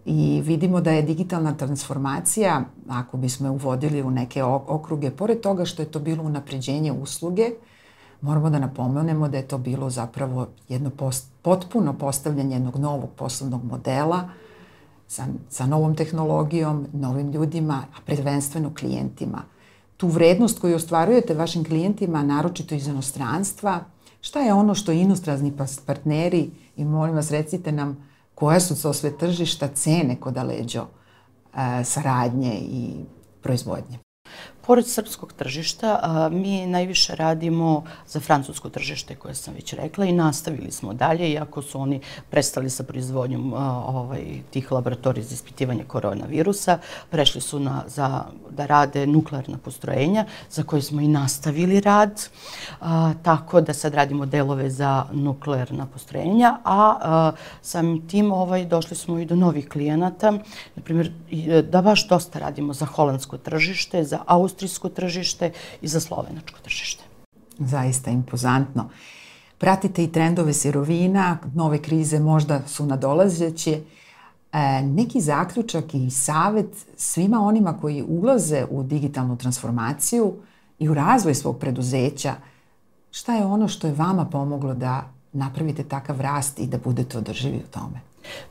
I 0.06 0.42
vidimo 0.46 0.82
da 0.82 0.92
je 0.92 1.02
digitalna 1.02 1.58
transformacija, 1.58 2.62
ako 2.90 3.18
bismo 3.18 3.48
je 3.48 3.52
uvodili 3.52 4.04
u 4.04 4.12
neke 4.12 4.44
okruge, 4.44 5.12
pored 5.12 5.42
toga 5.42 5.66
što 5.66 5.82
je 5.82 5.92
to 5.92 6.00
bilo 6.00 6.24
unapređenje 6.24 6.92
usluge, 6.92 7.50
moramo 8.22 8.50
da 8.50 8.60
napomenemo 8.60 9.28
da 9.28 9.38
je 9.38 9.48
to 9.48 9.58
bilo 9.58 9.90
zapravo 9.90 10.48
jedno 10.70 10.90
post, 10.90 11.28
potpuno 11.42 11.94
postavljanje 11.94 12.56
jednog 12.56 12.76
novog 12.76 13.10
poslovnog 13.16 13.64
modela 13.64 14.30
sa, 15.08 15.26
sa 15.50 15.66
novom 15.66 15.96
tehnologijom, 15.96 16.88
novim 16.94 17.32
ljudima, 17.32 17.84
a 17.98 18.02
predvenstveno 18.06 18.74
klijentima. 18.80 19.42
Tu 19.98 20.08
vrednost 20.08 20.60
koju 20.60 20.76
ostvarujete 20.76 21.34
vašim 21.34 21.64
klijentima, 21.64 22.24
naročito 22.24 22.76
iz 22.76 22.88
inostranstva, 22.88 23.80
šta 24.22 24.40
je 24.40 24.54
ono 24.54 24.76
što 24.76 24.92
inostrazni 24.92 25.52
pa, 25.58 25.66
partneri, 25.86 26.50
i 26.76 26.86
molim 26.86 27.16
vas 27.16 27.32
recite 27.32 27.72
nam 27.72 28.08
koja 28.36 28.60
su 28.60 28.82
to 28.82 28.94
sve 28.94 29.18
tržišta 29.18 29.68
cene 29.68 30.16
kod 30.16 30.38
Aleđo 30.38 30.86
e, 30.86 31.84
saradnje 31.84 32.60
i 32.60 32.96
proizvodnje? 33.42 34.05
Pored 34.68 34.88
srpskog 34.88 35.34
tržišta, 35.34 36.30
mi 36.32 36.68
najviše 36.68 37.16
radimo 37.16 37.84
za 38.08 38.20
francusko 38.20 38.70
tržište, 38.70 39.16
koje 39.16 39.36
sam 39.36 39.54
već 39.54 39.74
rekla, 39.74 40.06
i 40.06 40.12
nastavili 40.12 40.72
smo 40.72 40.94
dalje, 40.94 41.30
iako 41.30 41.62
su 41.62 41.82
oni 41.82 42.00
prestali 42.30 42.70
sa 42.70 42.84
proizvodnjom 42.84 43.54
ovaj, 43.54 44.42
tih 44.52 44.72
laboratorija 44.72 45.24
za 45.24 45.34
ispitivanje 45.34 45.84
koronavirusa. 45.84 46.80
Prešli 47.10 47.42
su 47.42 47.60
na, 47.60 47.84
za, 47.88 48.24
da 48.50 48.66
rade 48.66 49.08
nuklearna 49.08 49.58
postrojenja, 49.58 50.26
za 50.50 50.64
koje 50.64 50.82
smo 50.82 51.02
i 51.02 51.08
nastavili 51.08 51.80
rad. 51.80 52.22
A, 52.82 53.14
tako 53.24 53.62
da 53.62 53.74
sad 53.74 53.94
radimo 53.94 54.26
delove 54.26 54.70
za 54.70 55.06
nuklearna 55.12 55.86
postrojenja, 55.86 56.58
a, 56.64 56.98
a 57.02 57.32
samim 57.62 58.08
tim 58.08 58.32
ovaj, 58.32 58.66
došli 58.66 58.98
smo 58.98 59.20
i 59.20 59.26
do 59.26 59.36
novih 59.36 59.70
klijenata. 59.70 60.34
Naprimjer, 60.76 61.12
da 61.70 61.82
baš 61.82 62.08
dosta 62.08 62.40
radimo 62.40 62.74
za 62.74 62.86
holandsko 62.86 63.38
tržište, 63.38 64.04
za 64.04 64.20
austrijsko 64.26 64.55
tržište 64.90 65.52
i 65.82 65.88
za 65.88 66.00
slovenačko 66.00 66.60
tržište. 66.64 67.04
Zaista 67.60 68.12
impozantno. 68.12 68.90
Pratite 69.58 70.04
i 70.04 70.12
trendove 70.12 70.54
sirovina, 70.54 71.38
nove 71.54 71.82
krize 71.82 72.20
možda 72.20 72.62
su 72.68 72.86
nadolazeće. 72.86 73.82
E, 74.54 74.82
neki 74.82 75.22
zaključak 75.22 75.94
i 75.94 76.10
savet 76.10 76.86
svima 76.98 77.42
onima 77.42 77.78
koji 77.82 78.04
ulaze 78.08 78.66
u 78.70 78.84
digitalnu 78.84 79.38
transformaciju 79.38 80.34
i 80.80 80.90
u 80.90 80.94
razvoj 80.94 81.36
svog 81.36 81.60
preduzeća, 81.60 82.36
šta 83.12 83.36
je 83.36 83.46
ono 83.46 83.68
što 83.68 83.88
je 83.88 83.94
vama 83.94 84.26
pomoglo 84.26 84.74
da 84.74 85.10
napravite 85.34 85.84
takav 85.84 86.22
rast 86.22 86.60
i 86.60 86.68
da 86.68 86.78
budete 86.78 87.18
održivi 87.18 87.58
u 87.58 87.72
tome? 87.72 88.02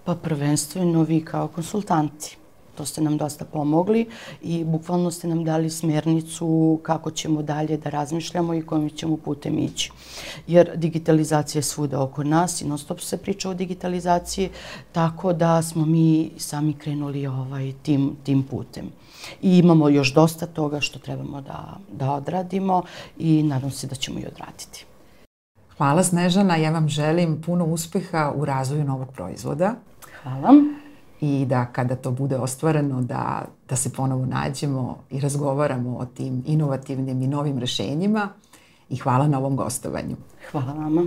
Pa 0.04 0.14
prvenstveno 0.14 1.02
vi 1.02 1.24
kao 1.24 1.48
konsultanti. 1.48 2.36
To 2.74 2.84
ste 2.84 3.00
nam 3.00 3.16
dosta 3.16 3.44
pomogli 3.44 4.06
i 4.42 4.64
bukvalno 4.64 5.10
ste 5.10 5.28
nam 5.28 5.44
dali 5.44 5.70
smjernicu 5.70 6.80
kako 6.82 7.10
ćemo 7.10 7.42
dalje 7.42 7.76
da 7.76 7.90
razmišljamo 7.90 8.54
i 8.54 8.62
kojim 8.62 8.90
ćemo 8.90 9.16
putem 9.16 9.58
ići. 9.58 9.92
Jer 10.46 10.76
digitalizacija 10.76 11.58
je 11.58 11.62
svuda 11.62 12.02
oko 12.02 12.24
nas 12.24 12.62
i 12.62 12.66
non 12.66 12.78
stop 12.78 13.00
se 13.00 13.16
priča 13.16 13.50
o 13.50 13.54
digitalizaciji, 13.54 14.50
tako 14.92 15.32
da 15.32 15.62
smo 15.62 15.86
mi 15.86 16.30
sami 16.36 16.72
krenuli 16.72 17.26
ovaj 17.26 17.72
tim, 17.82 18.16
tim 18.24 18.42
putem. 18.42 18.90
I 19.42 19.58
imamo 19.58 19.88
još 19.88 20.14
dosta 20.14 20.46
toga 20.46 20.80
što 20.80 20.98
trebamo 20.98 21.40
da, 21.40 21.76
da 21.92 22.12
odradimo 22.12 22.82
i 23.18 23.42
nadam 23.42 23.70
se 23.70 23.86
da 23.86 23.94
ćemo 23.94 24.18
i 24.18 24.26
odraditi. 24.26 24.84
Hvala 25.76 26.04
Snežana, 26.04 26.56
ja 26.56 26.70
vam 26.70 26.88
želim 26.88 27.42
puno 27.42 27.64
uspeha 27.64 28.32
u 28.36 28.44
razvoju 28.44 28.84
novog 28.84 29.08
proizvoda. 29.12 29.74
Hvala 30.22 30.83
i 31.24 31.46
da 31.46 31.66
kada 31.66 31.96
to 31.96 32.10
bude 32.10 32.36
ostvareno 32.36 33.02
da, 33.02 33.44
da 33.68 33.76
se 33.76 33.92
ponovo 33.92 34.26
nađemo 34.26 34.98
i 35.10 35.20
razgovaramo 35.20 35.96
o 35.96 36.04
tim 36.06 36.42
inovativnim 36.46 37.22
i 37.22 37.26
novim 37.26 37.58
rešenjima 37.58 38.28
i 38.90 38.96
hvala 38.96 39.28
na 39.28 39.38
ovom 39.38 39.56
gostovanju. 39.56 40.16
Hvala 40.50 40.72
vama. 40.72 41.06